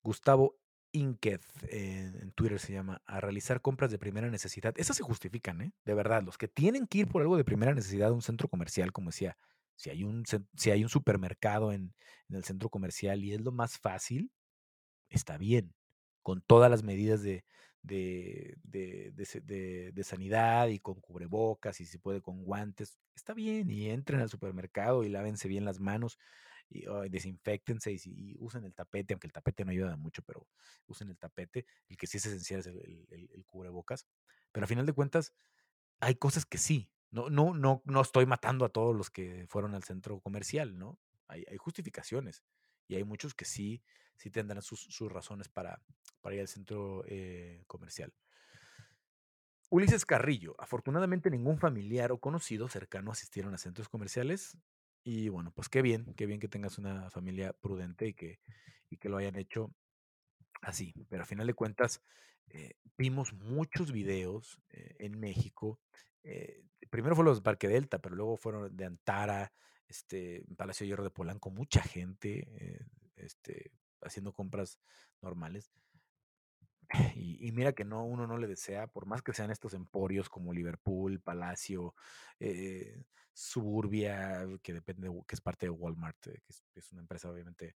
Gustavo 0.02 0.58
Inquez, 0.90 1.46
en 1.68 2.32
Twitter 2.32 2.58
se 2.58 2.72
llama, 2.72 3.00
a 3.06 3.20
realizar 3.20 3.60
compras 3.60 3.92
de 3.92 3.98
primera 4.00 4.28
necesidad. 4.28 4.74
Esas 4.76 4.96
se 4.96 5.04
justifican, 5.04 5.60
¿eh? 5.60 5.72
De 5.84 5.94
verdad, 5.94 6.24
los 6.24 6.36
que 6.36 6.48
tienen 6.48 6.88
que 6.88 6.98
ir 6.98 7.06
por 7.06 7.22
algo 7.22 7.36
de 7.36 7.44
primera 7.44 7.74
necesidad 7.74 8.08
a 8.08 8.12
un 8.12 8.22
centro 8.22 8.48
comercial, 8.48 8.90
como 8.90 9.10
decía, 9.10 9.38
si 9.76 9.90
hay 9.90 10.04
un, 10.04 10.24
si 10.56 10.70
hay 10.70 10.82
un 10.82 10.88
supermercado 10.88 11.72
en, 11.72 11.94
en 12.28 12.36
el 12.36 12.44
centro 12.44 12.68
comercial 12.70 13.24
y 13.24 13.32
es 13.32 13.40
lo 13.40 13.52
más 13.52 13.78
fácil, 13.78 14.32
está 15.10 15.38
bien, 15.38 15.74
con 16.22 16.42
todas 16.42 16.70
las 16.70 16.82
medidas 16.82 17.22
de, 17.22 17.44
de, 17.86 18.56
de, 18.64 20.04
sanidad 20.04 20.68
y 20.68 20.78
con 20.78 21.00
cubrebocas 21.00 21.80
y 21.80 21.86
si 21.86 21.98
puede 21.98 22.20
con 22.20 22.42
guantes, 22.42 22.98
está 23.14 23.34
bien 23.34 23.70
y 23.70 23.90
entren 23.90 24.20
al 24.20 24.28
supermercado 24.28 25.04
y 25.04 25.08
lávense 25.08 25.48
bien 25.48 25.64
las 25.64 25.80
manos 25.80 26.18
y 26.68 26.84
desinfectense 27.10 27.92
y, 27.92 28.36
usen 28.40 28.64
el 28.64 28.74
tapete, 28.74 29.14
aunque 29.14 29.28
el 29.28 29.32
tapete 29.32 29.64
no 29.64 29.70
ayuda 29.70 29.96
mucho, 29.96 30.22
pero 30.22 30.46
usen 30.86 31.10
el 31.10 31.16
tapete, 31.16 31.66
el 31.88 31.96
que 31.96 32.06
sí 32.06 32.16
es 32.18 32.26
esencial 32.26 32.60
es 32.60 32.66
el, 32.66 33.44
cubrebocas, 33.46 34.06
pero 34.52 34.64
a 34.64 34.68
final 34.68 34.86
de 34.86 34.92
cuentas 34.92 35.32
hay 36.00 36.16
cosas 36.16 36.44
que 36.44 36.58
sí, 36.58 36.90
no, 37.10 37.30
no, 37.30 37.54
no, 37.54 37.82
no 37.84 38.00
estoy 38.00 38.26
matando 38.26 38.64
a 38.64 38.68
todos 38.68 38.94
los 38.94 39.10
que 39.10 39.46
fueron 39.48 39.74
al 39.74 39.84
centro 39.84 40.20
comercial, 40.20 40.78
¿no? 40.78 40.98
Hay, 41.28 41.44
justificaciones 41.58 42.44
y 42.86 42.94
hay 42.94 43.04
muchos 43.04 43.34
que 43.34 43.44
sí, 43.44 43.82
sí 44.16 44.30
tendrán 44.30 44.62
sus, 44.62 44.98
razones 45.10 45.48
para, 45.48 45.82
ir 46.30 46.40
al 46.40 46.48
centro 46.48 47.04
eh, 47.06 47.64
comercial. 47.66 48.12
Ulises 49.68 50.06
Carrillo, 50.06 50.54
afortunadamente 50.58 51.30
ningún 51.30 51.58
familiar 51.58 52.12
o 52.12 52.18
conocido 52.18 52.68
cercano 52.68 53.10
asistieron 53.10 53.52
a 53.54 53.58
centros 53.58 53.88
comerciales 53.88 54.56
y 55.02 55.28
bueno, 55.28 55.50
pues 55.50 55.68
qué 55.68 55.82
bien, 55.82 56.14
qué 56.14 56.26
bien 56.26 56.38
que 56.38 56.48
tengas 56.48 56.78
una 56.78 57.10
familia 57.10 57.52
prudente 57.52 58.06
y 58.88 58.96
que 58.96 59.08
lo 59.08 59.16
hayan 59.16 59.36
hecho 59.36 59.74
así, 60.66 60.92
pero 61.08 61.22
a 61.22 61.26
final 61.26 61.46
de 61.46 61.54
cuentas 61.54 62.02
eh, 62.48 62.74
vimos 62.96 63.32
muchos 63.32 63.92
videos 63.92 64.60
eh, 64.70 64.96
en 64.98 65.18
México. 65.18 65.80
eh, 66.22 66.62
primero 66.90 67.14
fueron 67.14 67.32
los 67.32 67.40
Parque 67.40 67.68
Delta, 67.68 67.98
pero 67.98 68.14
luego 68.14 68.36
fueron 68.36 68.76
de 68.76 68.84
Antara, 68.84 69.52
este, 69.88 70.44
Palacio 70.56 70.84
de 70.84 70.88
Hierro 70.88 71.04
de 71.04 71.10
Polanco, 71.10 71.50
mucha 71.50 71.82
gente 71.82 72.48
este, 73.16 73.70
haciendo 74.02 74.32
compras 74.32 74.78
normales. 75.22 75.70
Y, 77.16 77.50
mira 77.52 77.72
que 77.72 77.84
no, 77.84 78.04
uno 78.04 78.26
no 78.26 78.38
le 78.38 78.46
desea, 78.46 78.86
por 78.86 79.06
más 79.06 79.20
que 79.22 79.32
sean 79.32 79.50
estos 79.50 79.74
emporios 79.74 80.28
como 80.28 80.52
Liverpool, 80.52 81.20
Palacio, 81.20 81.94
Suburbia, 83.32 84.46
que 84.62 84.72
depende, 84.72 85.08
de- 85.08 85.22
que 85.26 85.34
es 85.34 85.40
parte 85.40 85.66
de 85.66 85.70
Walmart, 85.70 86.16
que 86.20 86.40
es 86.74 86.92
una 86.92 87.02
empresa 87.02 87.30
obviamente 87.30 87.74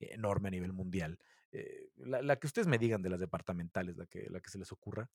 enorme 0.00 0.48
a 0.48 0.50
nivel 0.52 0.72
mundial. 0.72 1.18
eh, 1.52 1.88
la, 1.96 2.22
la 2.22 2.36
que 2.38 2.46
ustedes 2.46 2.66
me 2.68 2.78
digan 2.78 3.02
de 3.02 3.10
las 3.10 3.20
departamentales, 3.20 3.96
la 3.96 4.06
que, 4.06 4.26
la 4.30 4.40
que 4.40 4.50
se 4.50 4.58
les 4.58 4.70
ocurra, 4.72 5.10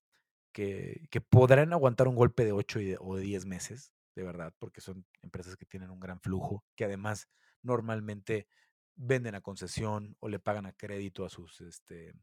que, 0.51 1.07
que 1.11 1.21
podrán 1.21 1.73
aguantar 1.73 2.07
un 2.07 2.15
golpe 2.15 2.45
de 2.45 2.51
8 2.53 2.79
y 2.79 2.85
de- 2.85 2.97
o 2.99 3.15
de 3.15 3.23
10 3.23 3.45
meses, 3.45 3.93
de 4.15 4.23
verdad, 4.23 4.53
porque 4.59 4.81
son 4.81 5.05
empresas 5.21 5.55
que 5.57 5.65
tienen 5.65 5.89
un 5.91 5.99
gran 5.99 6.19
flujo, 6.21 6.65
que 6.75 6.85
además 6.85 7.27
normalmente 7.63 8.47
venden 8.95 9.35
a 9.35 9.41
concesión 9.41 10.15
o 10.19 10.29
le 10.29 10.39
pagan 10.39 10.65
a 10.67 10.73
crédito 10.73 11.25
a 11.25 11.29
sus, 11.29 11.61
este, 11.61 12.13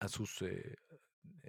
a 0.00 0.08
sus, 0.08 0.42
eh, 0.42 0.76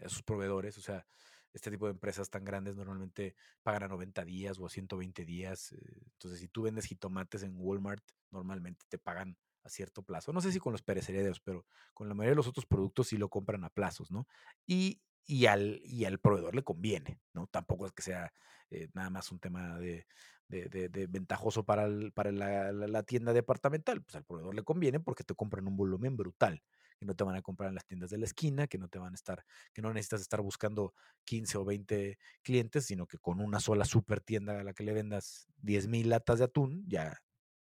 a 0.03 0.09
sus 0.09 0.23
proveedores. 0.23 0.77
O 0.77 0.81
sea, 0.81 1.05
este 1.53 1.71
tipo 1.71 1.85
de 1.87 1.91
empresas 1.91 2.29
tan 2.29 2.43
grandes 2.45 2.75
normalmente 2.75 3.35
pagan 3.63 3.83
a 3.83 3.87
90 3.87 4.23
días 4.25 4.59
o 4.59 4.65
a 4.65 4.69
120 4.69 5.25
días. 5.25 5.71
eh, 5.73 5.77
Entonces, 6.13 6.39
si 6.39 6.47
tú 6.47 6.63
vendes 6.63 6.85
jitomates 6.85 7.43
en 7.43 7.53
Walmart, 7.57 8.03
normalmente 8.31 8.85
te 8.89 8.97
pagan 8.97 9.37
a 9.67 9.69
cierto 9.69 10.03
plazo. 10.03 10.33
No 10.33 10.41
sé 10.41 10.51
si 10.51 10.59
con 10.59 10.71
los 10.73 10.81
perecederos, 10.83 11.39
pero 11.41 11.65
con 11.93 12.07
la 12.09 12.15
mayoría 12.15 12.31
de 12.31 12.35
los 12.37 12.47
otros 12.47 12.65
productos 12.65 13.07
sí 13.07 13.17
lo 13.17 13.29
compran 13.29 13.63
a 13.63 13.69
plazos, 13.69 14.11
¿no? 14.11 14.27
Y, 14.65 15.01
y, 15.25 15.45
al, 15.47 15.81
y 15.83 16.05
al 16.05 16.19
proveedor 16.19 16.55
le 16.55 16.63
conviene, 16.63 17.21
¿no? 17.33 17.47
Tampoco 17.47 17.85
es 17.85 17.91
que 17.93 18.01
sea 18.03 18.31
eh, 18.69 18.89
nada 18.93 19.09
más 19.09 19.31
un 19.31 19.39
tema 19.39 19.77
de, 19.79 20.07
de, 20.49 21.07
ventajoso 21.07 21.65
para, 21.65 21.85
el- 21.85 22.11
para 22.13 22.31
la, 22.31 22.71
la- 22.71 22.87
la 22.87 23.03
tienda 23.03 23.33
departamental. 23.33 24.01
Pues 24.03 24.15
al 24.15 24.23
proveedor 24.25 24.55
le 24.55 24.63
conviene 24.63 24.99
porque 24.99 25.23
te 25.23 25.35
compran 25.35 25.67
un 25.67 25.77
volumen 25.77 26.15
brutal 26.17 26.61
que 26.99 27.05
no 27.05 27.15
te 27.15 27.23
van 27.23 27.35
a 27.35 27.41
comprar 27.43 27.69
en 27.69 27.75
las 27.75 27.85
tiendas 27.85 28.09
de 28.09 28.17
la 28.17 28.25
esquina, 28.25 28.67
que 28.67 28.77
no 28.79 28.87
te 28.89 28.97
van 28.99 29.13
a 29.13 29.15
estar, 29.15 29.45
que 29.73 29.81
no 29.83 29.93
necesitas 29.93 30.21
estar 30.21 30.41
buscando 30.41 30.93
15 31.25 31.57
o 31.57 31.65
20 31.65 32.17
clientes, 32.41 32.85
sino 32.85 33.05
que 33.05 33.19
con 33.19 33.39
una 33.39 33.59
sola 33.59 33.85
super 33.85 34.19
tienda 34.21 34.59
a 34.59 34.63
la 34.63 34.73
que 34.73 34.83
le 34.83 34.93
vendas 34.93 35.47
10 35.57 35.87
mil 35.87 36.09
latas 36.09 36.39
de 36.39 36.45
atún, 36.45 36.83
ya, 36.87 37.21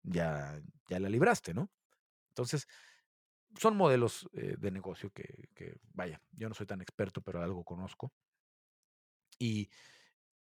ya, 0.04 0.62
ya 0.90 1.00
la 1.00 1.10
libraste, 1.10 1.54
¿no? 1.54 1.72
Entonces, 2.34 2.68
son 3.60 3.78
modelos 3.78 4.28
eh, 4.34 4.56
de 4.58 4.72
negocio 4.72 5.12
que, 5.12 5.78
vaya, 5.94 6.20
yo 6.32 6.50
no 6.50 6.56
soy 6.56 6.66
tan 6.66 6.82
experto, 6.82 7.22
pero 7.22 7.42
algo 7.42 7.64
conozco. 7.64 8.12
Y, 9.38 9.70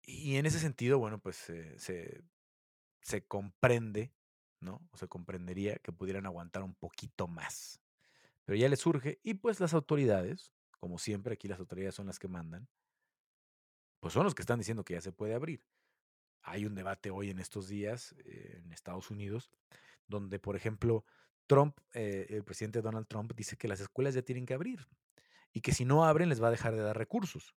y 0.03 0.37
en 0.37 0.47
ese 0.47 0.61
sentido, 0.61 0.99
bueno, 0.99 1.19
pues 1.19 1.37
se, 1.37 2.23
se 3.03 3.27
comprende, 3.27 4.13
¿no? 4.61 4.87
O 4.93 4.97
se 4.97 5.09
comprendería 5.09 5.77
que 5.77 5.93
pudieran 5.93 6.27
aguantar 6.27 6.63
un 6.63 6.75
poquito 6.75 7.27
más. 7.27 7.81
Pero 8.45 8.57
ya 8.57 8.69
les 8.69 8.81
surge 8.81 9.21
y 9.23 9.35
pues 9.35 9.61
las 9.61 9.75
autoridades, 9.75 10.53
como 10.79 10.99
siempre 10.99 11.35
aquí 11.35 11.49
las 11.49 11.59
autoridades 11.59 11.95
son 11.95 12.07
las 12.07 12.19
que 12.19 12.29
mandan, 12.29 12.69
pues 14.01 14.15
son 14.15 14.25
los 14.25 14.35
que 14.35 14.43
están 14.43 14.59
diciendo 14.59 14.85
que 14.85 14.95
ya 14.95 15.01
se 15.01 15.13
puede 15.13 15.35
abrir. 15.35 15.65
Hay 16.43 16.65
un 16.65 16.75
debate 16.75 17.11
hoy 17.11 17.31
en 17.31 17.39
estos 17.39 17.69
días 17.69 18.15
eh, 18.25 18.61
en 18.65 18.73
Estados 18.73 19.11
Unidos 19.11 19.51
donde, 20.07 20.39
por 20.39 20.57
ejemplo, 20.57 21.05
Trump, 21.51 21.77
eh, 21.95 22.27
el 22.31 22.45
presidente 22.45 22.81
Donald 22.81 23.09
Trump 23.09 23.33
dice 23.35 23.57
que 23.57 23.67
las 23.67 23.81
escuelas 23.81 24.15
ya 24.15 24.23
tienen 24.23 24.47
que 24.47 24.55
abrir 24.55 24.87
y 25.53 25.63
que 25.63 25.73
si 25.73 25.85
no 25.85 26.05
abren 26.05 26.29
les 26.29 26.41
va 26.41 26.47
a 26.47 26.53
dejar 26.53 26.77
de 26.77 26.81
dar 26.81 26.97
recursos. 26.97 27.57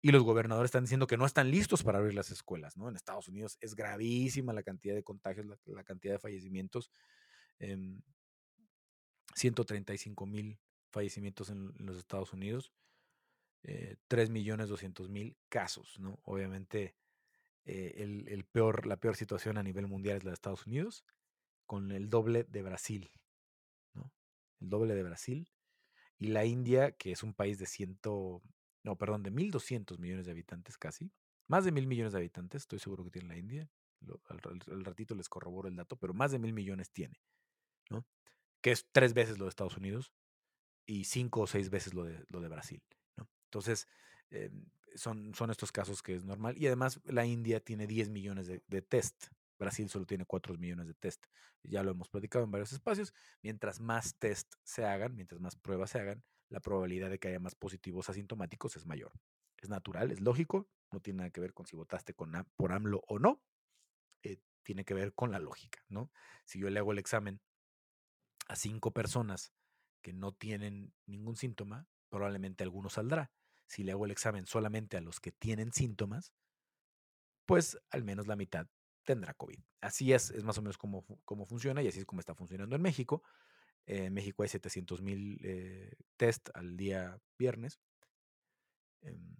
Y 0.00 0.12
los 0.12 0.22
gobernadores 0.22 0.68
están 0.68 0.84
diciendo 0.84 1.08
que 1.08 1.16
no 1.16 1.26
están 1.26 1.50
listos 1.50 1.82
para 1.82 1.98
abrir 1.98 2.14
las 2.14 2.30
escuelas, 2.30 2.76
¿no? 2.76 2.88
En 2.88 2.94
Estados 2.94 3.26
Unidos 3.26 3.58
es 3.60 3.74
gravísima 3.74 4.52
la 4.52 4.62
cantidad 4.62 4.94
de 4.94 5.02
contagios, 5.02 5.46
la, 5.64 5.82
cantidad 5.82 6.14
de 6.14 6.20
fallecimientos. 6.20 6.92
em, 7.58 8.00
135 9.34 10.26
mil 10.26 10.60
fallecimientos 10.92 11.50
en, 11.50 11.74
los 11.78 11.96
Estados 11.96 12.32
Unidos, 12.32 12.72
eh, 13.64 13.96
3 14.06 14.30
millones 14.30 14.68
200 14.68 15.08
mil 15.10 15.36
casos, 15.48 15.98
¿no? 15.98 16.20
Obviamente 16.22 16.94
eh, 17.64 17.94
el, 18.28 18.44
peor, 18.44 18.86
la 18.86 18.98
peor 18.98 19.16
situación 19.16 19.58
a 19.58 19.64
nivel 19.64 19.88
mundial 19.88 20.18
es 20.18 20.24
la 20.24 20.30
de 20.30 20.34
Estados 20.34 20.66
Unidos, 20.68 21.04
con 21.66 21.90
el 21.90 22.10
doble 22.10 22.44
de 22.44 22.62
Brasil. 22.62 23.10
El 24.64 24.70
doble 24.70 24.94
de 24.94 25.02
Brasil. 25.02 25.50
Y 26.18 26.28
la 26.28 26.44
India, 26.44 26.92
que 26.92 27.12
es 27.12 27.22
un 27.22 27.34
país 27.34 27.58
de 27.58 27.66
ciento, 27.66 28.42
no, 28.82 28.96
perdón, 28.96 29.22
de 29.22 29.30
1.200 29.30 29.98
millones 29.98 30.26
de 30.26 30.32
habitantes 30.32 30.78
casi, 30.78 31.12
más 31.48 31.64
de 31.64 31.72
mil 31.72 31.86
millones 31.86 32.12
de 32.12 32.20
habitantes, 32.20 32.62
estoy 32.62 32.78
seguro 32.78 33.04
que 33.04 33.10
tiene 33.10 33.28
la 33.28 33.36
India, 33.36 33.68
al, 34.28 34.84
ratito 34.84 35.14
les 35.14 35.28
corroboro 35.28 35.68
el 35.68 35.76
dato, 35.76 35.96
pero 35.96 36.14
más 36.14 36.30
de 36.30 36.38
mil 36.38 36.52
millones 36.52 36.90
tiene, 36.90 37.20
¿no? 37.90 38.06
Que 38.62 38.70
es 38.70 38.86
tres 38.90 39.12
veces 39.12 39.38
lo 39.38 39.44
de 39.44 39.50
Estados 39.50 39.76
Unidos 39.76 40.12
y 40.86 41.04
cinco 41.04 41.42
o 41.42 41.46
seis 41.46 41.70
veces 41.70 41.94
lo 41.94 42.04
de, 42.04 42.24
lo 42.28 42.40
de 42.40 42.48
Brasil. 42.48 42.82
¿no? 43.16 43.28
Entonces, 43.44 43.86
eh, 44.30 44.50
son, 44.94 45.34
son 45.34 45.50
estos 45.50 45.72
casos 45.72 46.02
que 46.02 46.14
es 46.14 46.24
normal. 46.24 46.56
Y 46.56 46.66
además, 46.66 47.00
la 47.04 47.26
India 47.26 47.60
tiene 47.60 47.86
10 47.86 48.10
millones 48.10 48.46
de, 48.46 48.62
de 48.66 48.82
test. 48.82 49.26
Brasil 49.64 49.88
solo 49.88 50.04
tiene 50.04 50.26
4 50.26 50.56
millones 50.58 50.86
de 50.86 50.94
test. 50.94 51.24
Ya 51.62 51.82
lo 51.82 51.90
hemos 51.90 52.08
platicado 52.10 52.44
en 52.44 52.50
varios 52.50 52.72
espacios. 52.72 53.14
Mientras 53.42 53.80
más 53.80 54.16
test 54.18 54.52
se 54.62 54.84
hagan, 54.84 55.14
mientras 55.14 55.40
más 55.40 55.56
pruebas 55.56 55.90
se 55.90 56.00
hagan, 56.00 56.22
la 56.50 56.60
probabilidad 56.60 57.08
de 57.08 57.18
que 57.18 57.28
haya 57.28 57.40
más 57.40 57.54
positivos 57.54 58.10
asintomáticos 58.10 58.76
es 58.76 58.84
mayor. 58.84 59.12
Es 59.56 59.70
natural, 59.70 60.10
es 60.10 60.20
lógico, 60.20 60.68
no 60.92 61.00
tiene 61.00 61.18
nada 61.18 61.30
que 61.30 61.40
ver 61.40 61.54
con 61.54 61.66
si 61.66 61.76
votaste 61.76 62.12
con, 62.12 62.32
por 62.56 62.72
AMLO 62.72 63.02
o 63.08 63.18
no. 63.18 63.42
eh, 64.22 64.38
tiene 64.62 64.84
que 64.84 64.94
ver 64.94 65.14
con 65.14 65.30
la 65.30 65.38
lógica, 65.38 65.84
¿no? 65.88 66.10
Si 66.44 66.58
yo 66.58 66.70
le 66.70 66.78
hago 66.78 66.92
el 66.92 66.98
examen 66.98 67.40
a 68.48 68.56
cinco 68.56 68.92
personas 68.92 69.52
que 70.02 70.12
no 70.12 70.32
tienen 70.32 70.92
ningún 71.06 71.36
síntoma, 71.36 71.86
probablemente 72.10 72.64
alguno 72.64 72.90
saldrá. 72.90 73.30
Si 73.66 73.82
le 73.82 73.92
hago 73.92 74.04
el 74.04 74.10
examen 74.10 74.46
solamente 74.46 74.96
a 74.96 75.00
los 75.00 75.20
que 75.20 75.32
tienen 75.32 75.72
síntomas, 75.72 76.34
pues 77.46 77.78
al 77.90 78.04
menos 78.04 78.26
la 78.26 78.36
mitad 78.36 78.68
tendrá 79.04 79.34
COVID. 79.34 79.58
Así 79.80 80.12
es, 80.12 80.30
es 80.30 80.44
más 80.44 80.58
o 80.58 80.62
menos 80.62 80.78
como, 80.78 81.04
como 81.24 81.46
funciona 81.46 81.82
y 81.82 81.88
así 81.88 82.00
es 82.00 82.06
como 82.06 82.20
está 82.20 82.34
funcionando 82.34 82.74
en 82.76 82.82
México. 82.82 83.22
En 83.86 84.12
México 84.14 84.42
hay 84.42 84.48
700 84.48 85.02
mil 85.02 85.38
eh, 85.44 85.92
test 86.16 86.48
al 86.54 86.76
día 86.76 87.20
viernes 87.38 87.80
em, 89.02 89.36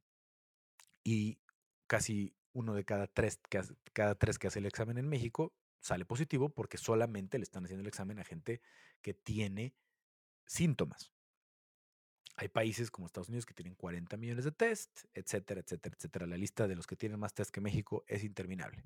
y 1.02 1.38
casi 1.86 2.34
uno 2.52 2.74
de 2.74 2.84
cada 2.84 3.06
tres, 3.06 3.40
que 3.48 3.58
hace, 3.58 3.74
cada 3.92 4.14
tres 4.14 4.38
que 4.38 4.46
hace 4.46 4.58
el 4.58 4.66
examen 4.66 4.98
en 4.98 5.08
México 5.08 5.54
sale 5.80 6.04
positivo 6.04 6.50
porque 6.50 6.78
solamente 6.78 7.38
le 7.38 7.44
están 7.44 7.64
haciendo 7.64 7.82
el 7.82 7.88
examen 7.88 8.18
a 8.18 8.24
gente 8.24 8.60
que 9.02 9.14
tiene 9.14 9.74
síntomas. 10.46 11.12
Hay 12.36 12.48
países 12.48 12.90
como 12.90 13.06
Estados 13.06 13.28
Unidos 13.28 13.46
que 13.46 13.54
tienen 13.54 13.74
40 13.74 14.16
millones 14.16 14.44
de 14.44 14.52
test, 14.52 15.04
etcétera, 15.12 15.60
etcétera, 15.60 15.94
etcétera. 15.96 16.26
La 16.26 16.36
lista 16.36 16.66
de 16.66 16.74
los 16.74 16.86
que 16.86 16.96
tienen 16.96 17.20
más 17.20 17.32
test 17.32 17.50
que 17.50 17.60
México 17.60 18.04
es 18.08 18.24
interminable. 18.24 18.84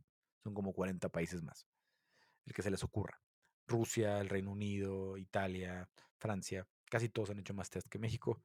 Son 0.49 0.55
como 0.55 0.73
40 0.73 1.11
países 1.11 1.43
más. 1.43 1.67
El 2.47 2.55
que 2.55 2.63
se 2.63 2.71
les 2.71 2.83
ocurra. 2.83 3.21
Rusia, 3.67 4.19
el 4.19 4.31
Reino 4.31 4.51
Unido, 4.51 5.19
Italia, 5.19 5.87
Francia, 6.17 6.67
casi 6.87 7.11
todos 7.11 7.29
han 7.29 7.39
hecho 7.39 7.53
más 7.53 7.69
test 7.69 7.87
que 7.87 7.99
México. 7.99 8.43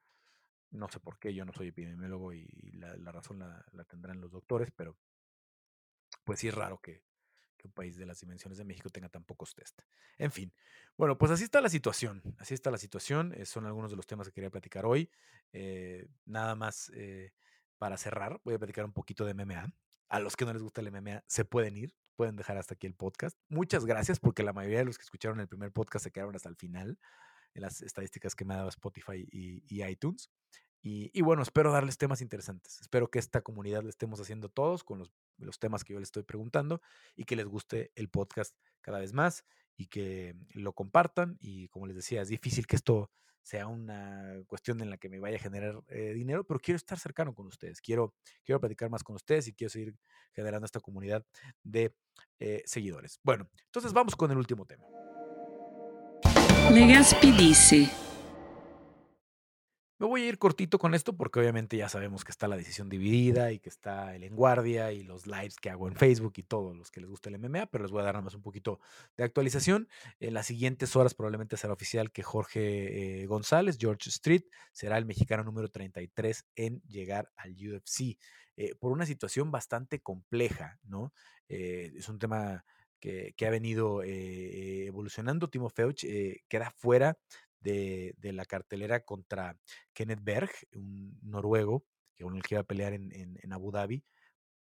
No 0.72 0.90
sé 0.90 1.00
por 1.00 1.18
qué, 1.18 1.34
yo 1.34 1.46
no 1.46 1.54
soy 1.54 1.70
epidemiólogo 1.70 2.34
y 2.34 2.46
la, 2.74 3.14
razón 3.14 3.40
la, 3.40 3.86
tendrán 3.86 4.20
los 4.20 4.32
doctores, 4.32 4.70
pero 4.76 4.98
pues 6.26 6.42
sí 6.42 6.50
es 6.50 6.54
raro 6.54 6.82
que, 6.82 7.06
que 7.56 7.68
un 7.68 7.74
país 7.74 7.96
de 7.96 8.06
las 8.06 8.20
dimensiones 8.20 8.58
de 8.58 8.66
México 8.66 8.90
tenga 8.90 9.08
tan 9.08 9.24
pocos 9.24 9.56
test. 9.56 9.80
En 10.18 10.34
fin, 10.34 10.52
bueno, 10.98 11.18
pues 11.18 11.32
así 11.32 11.46
está 11.46 11.62
la 11.62 11.70
situación. 11.70 12.22
Así 12.38 12.54
está 12.54 12.70
la 12.70 12.78
situación. 12.78 13.34
eh, 13.34 13.46
son 13.46 13.66
algunos 13.66 13.92
de 13.92 13.96
los 13.96 14.08
temas 14.08 14.28
que 14.28 14.34
quería 14.34 14.50
platicar 14.50 14.86
hoy. 14.86 15.10
Eh, 15.54 16.06
nada 16.26 16.56
más 16.56 16.92
eh, 16.96 17.32
para 17.78 17.96
cerrar, 17.96 18.42
voy 18.44 18.56
a 18.56 18.60
platicar 18.60 18.84
un 18.84 18.92
poquito 18.92 19.24
de 19.24 19.32
MMA. 19.32 19.74
A 20.14 20.20
los 20.20 20.36
que 20.36 20.46
no 20.46 20.54
les 20.54 20.62
gusta 20.62 20.80
el 20.80 20.92
MMA, 20.92 21.24
se 21.26 21.44
pueden 21.44 21.76
ir, 21.76 21.96
pueden 22.16 22.36
dejar 22.36 22.56
hasta 22.60 22.76
aquí 22.76 22.86
el 22.86 22.94
podcast. 22.94 23.36
Muchas 23.50 23.84
gracias 23.84 24.20
porque 24.20 24.44
la 24.44 24.54
mayoría 24.54 24.78
de 24.78 24.86
los 24.86 25.00
que 25.00 25.02
escucharon 25.02 25.40
el 25.40 25.48
primer 25.48 25.72
podcast 25.72 26.04
se 26.04 26.12
quedaron 26.12 26.36
hasta 26.36 26.50
el 26.50 26.56
final 26.56 27.00
en 27.56 27.62
las 27.64 27.82
estadísticas 27.82 28.36
que 28.36 28.46
me 28.46 28.54
ha 28.54 28.68
Spotify 28.68 29.28
y, 29.32 29.84
iTunes. 29.84 30.30
Y, 30.84 31.10
y 31.18 31.24
bueno, 31.24 31.42
espero 31.42 31.72
darles 31.72 31.98
temas 31.98 32.22
interesantes. 32.22 32.80
Espero 32.80 33.10
que 33.10 33.18
esta 33.18 33.42
comunidad 33.42 33.82
le 33.82 33.90
estemos 33.90 34.22
haciendo 34.22 34.50
todos 34.50 34.84
con 34.84 35.00
los, 35.00 35.12
los 35.38 35.58
temas 35.58 35.84
que 35.84 35.94
yo 35.94 36.00
les 36.00 36.10
estoy 36.10 36.22
preguntando 36.22 36.80
y 37.16 37.24
que 37.24 37.36
les 37.36 37.48
guste 37.48 37.92
el 37.96 38.08
podcast 38.08 38.56
cada 38.82 39.00
vez 39.00 39.14
más 39.14 39.46
y 39.78 39.88
que 39.88 40.36
lo 40.52 40.74
compartan. 40.74 41.38
Y 41.40 41.70
como 41.70 41.88
les 41.88 41.96
decía, 41.96 42.22
es 42.22 42.28
difícil 42.28 42.68
que 42.68 42.76
esto 42.76 43.10
sea 43.44 43.68
una 43.68 44.42
cuestión 44.48 44.82
en 44.82 44.90
la 44.90 44.98
que 44.98 45.10
me 45.10 45.20
vaya 45.20 45.36
a 45.36 45.40
generar 45.40 45.84
eh, 45.90 46.14
dinero, 46.14 46.44
pero 46.46 46.60
quiero 46.60 46.78
estar 46.78 46.98
cercano 46.98 47.34
con 47.36 47.46
ustedes. 47.48 47.82
Quiero, 47.82 48.16
quiero 48.44 48.60
platicar 48.60 48.90
más 48.90 49.04
con 49.04 49.16
ustedes 49.16 49.48
y 49.50 49.54
quiero 49.54 49.70
seguir 49.70 49.96
generando 50.32 50.66
esta 50.66 50.80
comunidad 50.80 51.26
de 51.62 51.94
eh, 52.40 52.64
seguidores. 52.66 53.20
Bueno, 53.22 53.50
entonces 53.66 53.94
vamos 53.94 54.16
con 54.16 54.32
el 54.32 54.38
último 54.38 54.66
tema. 54.66 54.86
Legaspi 56.72 57.32
dice. 57.34 58.13
Voy 60.08 60.24
a 60.24 60.28
ir 60.28 60.38
cortito 60.38 60.80
con 60.80 60.94
esto 60.94 61.16
porque 61.16 61.40
obviamente 61.40 61.78
ya 61.78 61.88
sabemos 61.88 62.26
que 62.26 62.32
está 62.32 62.50
la 62.50 62.58
decisión 62.58 62.90
dividida 62.90 63.54
y 63.54 63.60
que 63.60 63.70
está 63.70 64.14
el 64.14 64.24
en 64.24 64.36
guardia 64.36 64.92
y 64.92 65.02
los 65.02 65.28
lives 65.28 65.56
que 65.56 65.70
hago 65.70 65.88
en 65.88 65.96
Facebook 65.96 66.34
y 66.36 66.44
todos 66.44 66.76
los 66.76 66.92
que 66.92 67.00
les 67.00 67.10
gusta 67.10 67.30
el 67.30 67.40
MMA, 67.40 67.68
pero 67.68 67.86
les 67.86 67.92
voy 67.92 68.02
a 68.02 68.04
dar 68.04 68.16
nada 68.16 68.26
más 68.26 68.36
un 68.36 68.42
poquito 68.42 68.82
de 69.16 69.24
actualización. 69.24 69.88
En 70.20 70.34
las 70.34 70.48
siguientes 70.48 70.94
horas 70.98 71.14
probablemente 71.14 71.56
será 71.56 71.72
oficial 71.72 72.12
que 72.12 72.22
Jorge 72.22 73.22
eh, 73.22 73.26
González, 73.28 73.78
George 73.80 74.10
Street, 74.10 74.44
será 74.74 74.98
el 74.98 75.06
mexicano 75.06 75.46
número 75.46 75.70
33 75.70 76.48
en 76.58 76.82
llegar 76.82 77.32
al 77.38 77.52
UFC. 77.54 78.18
Eh, 78.58 78.76
por 78.76 78.92
una 78.92 79.06
situación 79.06 79.52
bastante 79.52 80.02
compleja, 80.02 80.80
¿no? 80.84 81.14
Eh, 81.48 81.94
es 81.96 82.10
un 82.10 82.20
tema 82.20 82.66
que, 83.00 83.34
ha 83.46 83.50
venido 83.50 84.02
evolucionando. 84.04 85.50
Timo 85.50 85.70
Feuch 85.70 86.06
queda 86.48 86.72
fuera 86.72 87.18
de, 87.64 88.16
la 88.22 88.46
cartelera 88.46 89.02
contra 89.02 89.58
Kenneth 89.94 90.24
Berg, 90.24 90.52
un 90.74 91.18
noruego, 91.22 91.86
que 92.16 92.24
con 92.24 92.36
el 92.36 92.44
que 92.44 92.56
iba 92.56 92.62
a 92.62 92.66
pelear 92.66 92.94
en, 92.94 93.12
en, 93.12 93.54
Abu 93.54 93.72
Dhabi, 93.72 94.04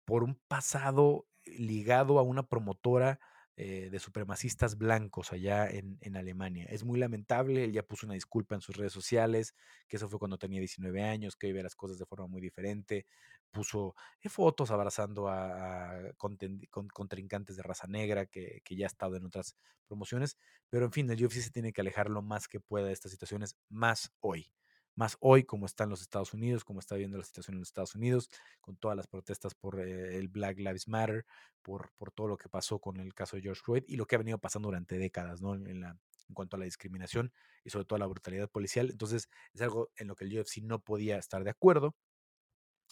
por 0.04 0.22
un 0.22 0.40
pasado 0.48 1.26
ligado 1.44 2.18
a 2.18 2.22
una 2.22 2.44
promotora 2.44 3.18
eh, 3.56 3.90
de 3.90 3.98
supremacistas 3.98 4.78
blancos 4.78 5.32
allá 5.32 5.68
en, 5.68 5.98
en, 6.00 6.16
Alemania. 6.16 6.66
Es 6.70 6.84
muy 6.84 6.98
lamentable, 6.98 7.64
él 7.64 7.72
ya 7.72 7.82
puso 7.82 8.06
una 8.06 8.14
disculpa 8.14 8.54
en 8.54 8.60
sus 8.60 8.76
redes 8.76 8.92
sociales, 8.92 9.54
que 9.88 9.96
eso 9.96 10.08
fue 10.08 10.18
cuando 10.18 10.38
tenía 10.38 10.60
19 10.60 11.02
años, 11.02 11.36
que 11.36 11.48
hoy 11.48 11.62
las 11.62 11.74
cosas 11.74 11.98
de 11.98 12.06
forma 12.06 12.26
muy 12.26 12.40
diferente, 12.40 13.06
puso 13.52 13.94
eh, 14.20 14.28
fotos 14.28 14.70
abrazando 14.70 15.28
a, 15.28 16.00
contrincantes 16.16 17.56
de 17.56 17.62
raza 17.62 17.86
negra 17.86 18.26
que, 18.26 18.62
ya 18.70 18.86
ha 18.86 18.88
estado 18.88 19.16
en 19.16 19.26
otras 19.26 19.56
promociones, 19.86 20.36
pero 20.68 20.86
en 20.86 20.92
fin, 20.92 21.10
el 21.10 21.24
UFC 21.24 21.40
se 21.40 21.50
tiene 21.50 21.72
que 21.72 21.82
alejar 21.82 22.10
lo 22.10 22.22
más 22.22 22.48
que 22.48 22.60
pueda 22.60 22.86
de 22.86 22.92
estas 22.92 23.12
situaciones, 23.12 23.56
más 23.68 24.12
hoy 24.20 24.50
más 24.94 25.16
hoy 25.20 25.44
como 25.44 25.66
está 25.66 25.84
en 25.84 25.90
los 25.90 26.02
Estados 26.02 26.34
Unidos, 26.34 26.64
como 26.64 26.80
está 26.80 26.96
viendo 26.96 27.16
la 27.16 27.24
situación 27.24 27.54
en 27.54 27.60
los 27.60 27.68
Estados 27.68 27.94
Unidos, 27.94 28.28
con 28.60 28.76
todas 28.76 28.96
las 28.96 29.06
protestas 29.06 29.54
por 29.54 29.80
eh, 29.80 30.18
el 30.18 30.28
Black 30.28 30.58
Lives 30.58 30.88
Matter, 30.88 31.24
por, 31.62 31.92
por 31.96 32.12
todo 32.12 32.28
lo 32.28 32.36
que 32.36 32.48
pasó 32.48 32.78
con 32.78 33.00
el 33.00 33.14
caso 33.14 33.36
de 33.36 33.42
George 33.42 33.62
Floyd 33.64 33.84
y 33.86 33.96
lo 33.96 34.06
que 34.06 34.16
ha 34.16 34.18
venido 34.18 34.38
pasando 34.38 34.68
durante 34.68 34.98
décadas, 34.98 35.40
¿no? 35.40 35.54
En, 35.54 35.80
la, 35.80 35.96
en 36.28 36.34
cuanto 36.34 36.56
a 36.56 36.58
la 36.58 36.64
discriminación 36.64 37.32
y 37.64 37.70
sobre 37.70 37.84
todo 37.84 37.96
a 37.96 38.00
la 38.00 38.06
brutalidad 38.06 38.50
policial. 38.50 38.90
Entonces, 38.90 39.28
es 39.52 39.60
algo 39.60 39.90
en 39.96 40.08
lo 40.08 40.16
que 40.16 40.24
el 40.24 40.38
UFC 40.38 40.58
no 40.62 40.80
podía 40.80 41.18
estar 41.18 41.44
de 41.44 41.50
acuerdo. 41.50 41.94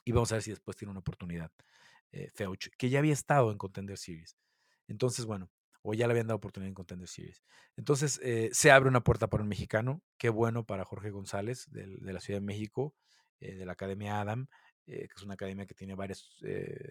Y 0.04 0.12
vamos 0.12 0.32
a 0.32 0.36
ver 0.36 0.42
si 0.42 0.50
después 0.50 0.76
tiene 0.76 0.90
una 0.90 1.00
oportunidad. 1.00 1.50
Eh, 2.12 2.30
Feuch, 2.34 2.70
que 2.76 2.90
ya 2.90 2.98
había 2.98 3.12
estado 3.12 3.52
en 3.52 3.58
Contender 3.58 3.96
Series. 3.96 4.36
Entonces, 4.88 5.26
bueno, 5.26 5.50
o 5.82 5.94
ya 5.94 6.06
le 6.06 6.12
habían 6.12 6.26
dado 6.26 6.36
oportunidad 6.36 6.68
en 6.68 6.74
Contender 6.74 7.08
Series. 7.08 7.42
Entonces, 7.76 8.20
eh, 8.22 8.50
se 8.52 8.70
abre 8.70 8.88
una 8.88 9.02
puerta 9.02 9.28
para 9.28 9.42
un 9.42 9.48
mexicano. 9.48 10.02
Qué 10.18 10.28
bueno 10.28 10.64
para 10.64 10.84
Jorge 10.84 11.10
González, 11.10 11.66
de, 11.70 11.86
la 11.86 12.20
Ciudad 12.20 12.40
de 12.40 12.46
México, 12.46 12.94
eh, 13.40 13.54
de 13.54 13.64
la 13.64 13.72
Academia 13.72 14.20
Adam, 14.20 14.48
eh, 14.86 15.08
que 15.08 15.14
es 15.16 15.22
una 15.22 15.34
academia 15.34 15.66
que 15.66 15.74
tiene 15.74 15.94
varias 15.94 16.24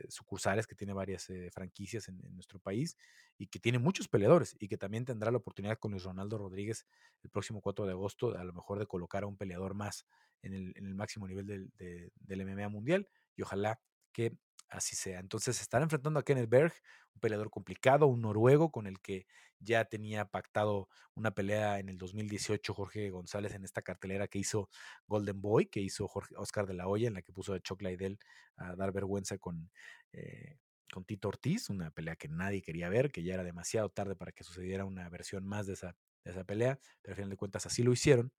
sucursales, 0.08 0.66
que 0.66 0.76
tiene 0.76 0.94
varias 0.94 1.28
franquicias 1.52 2.08
en, 2.08 2.20
nuestro 2.34 2.60
país 2.60 2.98
y 3.38 3.48
que 3.48 3.60
tiene 3.60 3.78
muchos 3.78 4.08
peleadores 4.08 4.56
y 4.60 4.68
que 4.68 4.78
también 4.78 5.06
tendrá 5.06 5.32
la 5.32 5.38
oportunidad 5.38 5.78
con 5.78 5.92
Luis 5.92 6.04
Ronaldo 6.04 6.38
Rodríguez 6.38 6.86
el 7.24 7.30
próximo 7.30 7.62
4 7.62 7.86
de 7.86 7.92
agosto, 7.92 8.38
a 8.38 8.44
lo 8.44 8.54
mejor 8.54 8.80
de 8.80 8.88
colocar 8.88 9.24
a 9.24 9.28
un 9.28 9.36
peleador 9.36 9.74
más 9.74 10.06
en 10.42 10.54
el, 10.54 10.96
máximo 10.96 11.28
nivel 11.28 11.46
del, 11.46 11.72
del 12.16 12.46
MMA 12.46 12.70
mundial 12.70 13.08
y 13.36 13.42
ojalá 13.42 13.80
que 14.12 14.38
así 14.70 14.96
sea. 14.96 15.20
Entonces 15.20 15.62
estará 15.62 15.84
enfrentando 15.84 16.20
a 16.20 16.24
Kenneth 16.24 16.50
Berg, 16.50 16.74
un 17.14 17.22
peleador 17.22 17.50
complicado, 17.50 18.08
un 18.08 18.22
noruego 18.22 18.72
con 18.72 18.88
el 18.88 19.00
que 19.00 19.26
ya 19.60 19.86
tenía 19.86 20.26
pactado 20.26 20.88
una 21.16 21.32
pelea 21.32 21.80
en 21.80 21.90
el 21.90 21.98
2018 21.98 22.74
Jorge 22.74 23.10
González 23.10 23.54
en 23.54 23.64
esta 23.64 23.82
cartelera 23.82 24.28
que 24.28 24.40
hizo 24.40 24.70
Golden 25.08 25.42
Boy, 25.42 25.66
que 25.66 25.82
hizo 25.82 26.08
Jorge, 26.08 26.36
Oscar 26.38 26.66
de 26.66 26.74
la 26.74 26.88
Hoya, 26.88 27.08
en 27.08 27.16
la 27.16 27.22
que 27.22 27.34
puso 27.34 27.54
a 27.54 27.60
Chuck 27.60 27.82
Liddell 27.82 28.20
a 28.58 28.76
dar 28.76 28.92
vergüenza 28.94 29.38
con, 29.38 29.70
eh, 30.14 30.58
con 30.92 31.04
Tito 31.04 31.28
Ortiz, 31.28 31.70
una 31.70 31.92
pelea 31.92 32.16
que 32.16 32.30
nadie 32.30 32.62
quería 32.62 32.90
ver, 32.90 33.12
que 33.12 33.24
ya 33.24 33.34
era 33.34 33.44
demasiado 33.44 33.90
tarde 33.90 34.16
para 34.16 34.32
que 34.32 34.44
sucediera 34.44 34.86
una 34.86 35.10
versión 35.10 35.46
más 35.46 35.68
de 35.68 35.74
esa, 35.74 35.96
de 36.24 36.32
esa 36.32 36.44
pelea, 36.46 36.80
pero 37.02 37.14
al 37.14 37.16
final 37.16 37.30
de 37.30 37.38
cuentas 37.38 37.66
así 37.66 37.84
lo 37.84 37.92
hicieron. 37.92 38.32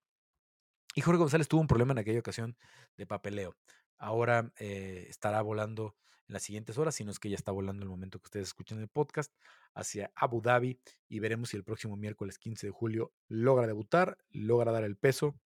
Y 0.95 1.01
Jorge 1.01 1.19
González 1.19 1.47
tuvo 1.47 1.61
un 1.61 1.67
problema 1.67 1.93
en 1.93 1.99
aquella 1.99 2.19
ocasión 2.19 2.57
de 2.97 3.05
papeleo. 3.05 3.55
Ahora 3.97 4.51
eh, 4.57 5.05
estará 5.09 5.41
volando 5.41 5.95
en 6.27 6.33
las 6.33 6.43
siguientes 6.43 6.77
horas, 6.77 6.95
si 6.95 7.03
no 7.03 7.11
es 7.11 7.19
que 7.19 7.29
ya 7.29 7.35
está 7.35 7.51
volando 7.51 7.83
el 7.83 7.89
momento 7.89 8.19
que 8.19 8.25
ustedes 8.25 8.47
escuchen 8.47 8.79
el 8.79 8.87
podcast, 8.87 9.33
hacia 9.73 10.11
Abu 10.15 10.41
Dhabi 10.41 10.79
y 11.07 11.19
veremos 11.19 11.49
si 11.49 11.57
el 11.57 11.63
próximo 11.63 11.97
miércoles 11.97 12.39
15 12.39 12.67
de 12.67 12.71
julio 12.71 13.13
logra 13.27 13.67
debutar, 13.67 14.17
logra 14.29 14.71
dar 14.71 14.83
el 14.83 14.97
peso 14.97 15.39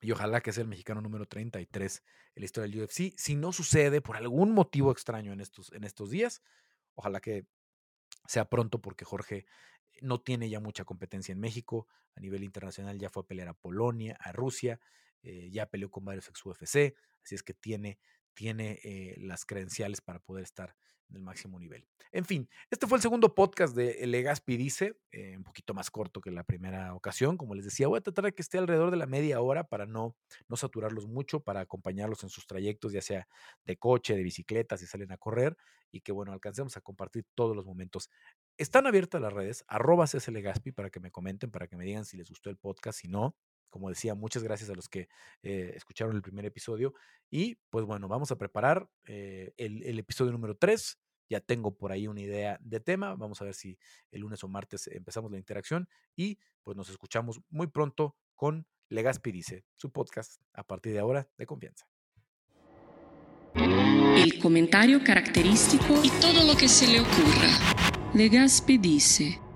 y 0.00 0.12
ojalá 0.12 0.40
que 0.40 0.52
sea 0.52 0.62
el 0.62 0.68
mexicano 0.68 1.00
número 1.00 1.26
33 1.26 2.02
en 2.34 2.40
la 2.40 2.44
historia 2.44 2.70
del 2.70 2.84
UFC. 2.84 3.12
Si 3.16 3.36
no 3.36 3.52
sucede 3.52 4.00
por 4.00 4.16
algún 4.16 4.52
motivo 4.52 4.90
extraño 4.90 5.32
en 5.32 5.40
estos, 5.40 5.72
en 5.72 5.84
estos 5.84 6.10
días, 6.10 6.42
ojalá 6.94 7.20
que 7.20 7.46
sea 8.26 8.48
pronto 8.48 8.80
porque 8.80 9.04
Jorge 9.04 9.46
no 10.00 10.20
tiene 10.20 10.48
ya 10.48 10.60
mucha 10.60 10.84
competencia 10.84 11.32
en 11.32 11.40
México. 11.40 11.86
A 12.14 12.20
nivel 12.20 12.44
internacional 12.44 12.98
ya 12.98 13.10
fue 13.10 13.22
a 13.22 13.26
pelear 13.26 13.48
a 13.48 13.54
Polonia, 13.54 14.16
a 14.20 14.32
Rusia, 14.32 14.80
eh, 15.22 15.50
ya 15.50 15.66
peleó 15.66 15.90
con 15.90 16.04
varios 16.04 16.28
ex 16.28 16.44
UFC, 16.44 16.94
así 17.22 17.34
es 17.34 17.42
que 17.42 17.54
tiene, 17.54 17.98
tiene 18.34 18.80
eh, 18.82 19.16
las 19.18 19.44
credenciales 19.44 20.00
para 20.00 20.18
poder 20.18 20.44
estar 20.44 20.74
en 21.10 21.16
el 21.16 21.22
máximo 21.22 21.58
nivel. 21.58 21.86
En 22.12 22.24
fin, 22.24 22.48
este 22.70 22.86
fue 22.86 22.98
el 22.98 23.02
segundo 23.02 23.34
podcast 23.34 23.74
de 23.74 24.06
Legaspi 24.06 24.56
Dice, 24.56 24.96
eh, 25.12 25.36
un 25.36 25.44
poquito 25.44 25.74
más 25.74 25.90
corto 25.90 26.20
que 26.20 26.30
la 26.30 26.44
primera 26.44 26.94
ocasión. 26.94 27.36
Como 27.36 27.54
les 27.54 27.64
decía, 27.64 27.88
voy 27.88 27.98
a 27.98 28.00
tratar 28.00 28.24
de 28.24 28.32
que 28.32 28.42
esté 28.42 28.58
alrededor 28.58 28.90
de 28.90 28.96
la 28.96 29.06
media 29.06 29.40
hora 29.40 29.64
para 29.64 29.86
no, 29.86 30.16
no 30.48 30.56
saturarlos 30.56 31.06
mucho, 31.06 31.40
para 31.40 31.60
acompañarlos 31.60 32.22
en 32.22 32.30
sus 32.30 32.46
trayectos, 32.46 32.92
ya 32.92 33.02
sea 33.02 33.28
de 33.64 33.76
coche, 33.76 34.16
de 34.16 34.22
bicicleta, 34.22 34.76
si 34.76 34.86
salen 34.86 35.12
a 35.12 35.18
correr, 35.18 35.56
y 35.92 36.00
que 36.00 36.12
bueno, 36.12 36.32
alcancemos 36.32 36.76
a 36.76 36.80
compartir 36.80 37.24
todos 37.34 37.54
los 37.54 37.66
momentos. 37.66 38.10
Están 38.60 38.86
abiertas 38.86 39.22
las 39.22 39.32
redes, 39.32 39.64
arroba 39.68 40.04
Legaspi 40.30 40.70
para 40.70 40.90
que 40.90 41.00
me 41.00 41.10
comenten, 41.10 41.50
para 41.50 41.66
que 41.66 41.78
me 41.78 41.84
digan 41.86 42.04
si 42.04 42.18
les 42.18 42.28
gustó 42.28 42.50
el 42.50 42.58
podcast, 42.58 43.00
si 43.00 43.08
no, 43.08 43.34
como 43.70 43.88
decía, 43.88 44.14
muchas 44.14 44.42
gracias 44.42 44.68
a 44.68 44.74
los 44.74 44.86
que 44.86 45.08
eh, 45.42 45.72
escucharon 45.74 46.14
el 46.14 46.20
primer 46.20 46.44
episodio. 46.44 46.92
Y 47.30 47.54
pues 47.70 47.86
bueno, 47.86 48.06
vamos 48.06 48.30
a 48.32 48.36
preparar 48.36 48.86
eh, 49.06 49.54
el, 49.56 49.98
episodio 49.98 50.30
número 50.32 50.58
3. 50.58 50.98
Ya 51.30 51.40
tengo 51.40 51.74
por 51.74 51.90
ahí 51.90 52.06
una 52.06 52.20
idea 52.20 52.58
de 52.60 52.80
tema. 52.80 53.14
Vamos 53.14 53.40
a 53.40 53.46
ver 53.46 53.54
si 53.54 53.78
el 54.10 54.20
lunes 54.20 54.44
o 54.44 54.48
martes 54.48 54.88
empezamos 54.88 55.30
la 55.30 55.38
interacción. 55.38 55.88
Y 56.14 56.38
pues 56.62 56.76
nos 56.76 56.90
escuchamos 56.90 57.40
muy 57.48 57.68
pronto 57.68 58.14
con 58.34 58.66
Legaspi 58.90 59.32
Dice, 59.32 59.64
su 59.74 59.90
podcast 59.90 60.38
a 60.52 60.64
partir 60.64 60.92
de 60.92 60.98
ahora 60.98 61.26
de 61.38 61.46
confianza. 61.46 61.86
El 63.54 64.38
comentario 64.38 65.02
característico 65.02 65.98
y 66.04 66.10
todo 66.20 66.44
lo 66.44 66.54
que 66.58 66.68
se 66.68 66.86
le 66.88 67.00
ocurra. 67.00 67.69
Legaspi 68.12 68.78
Dice. 68.78 69.49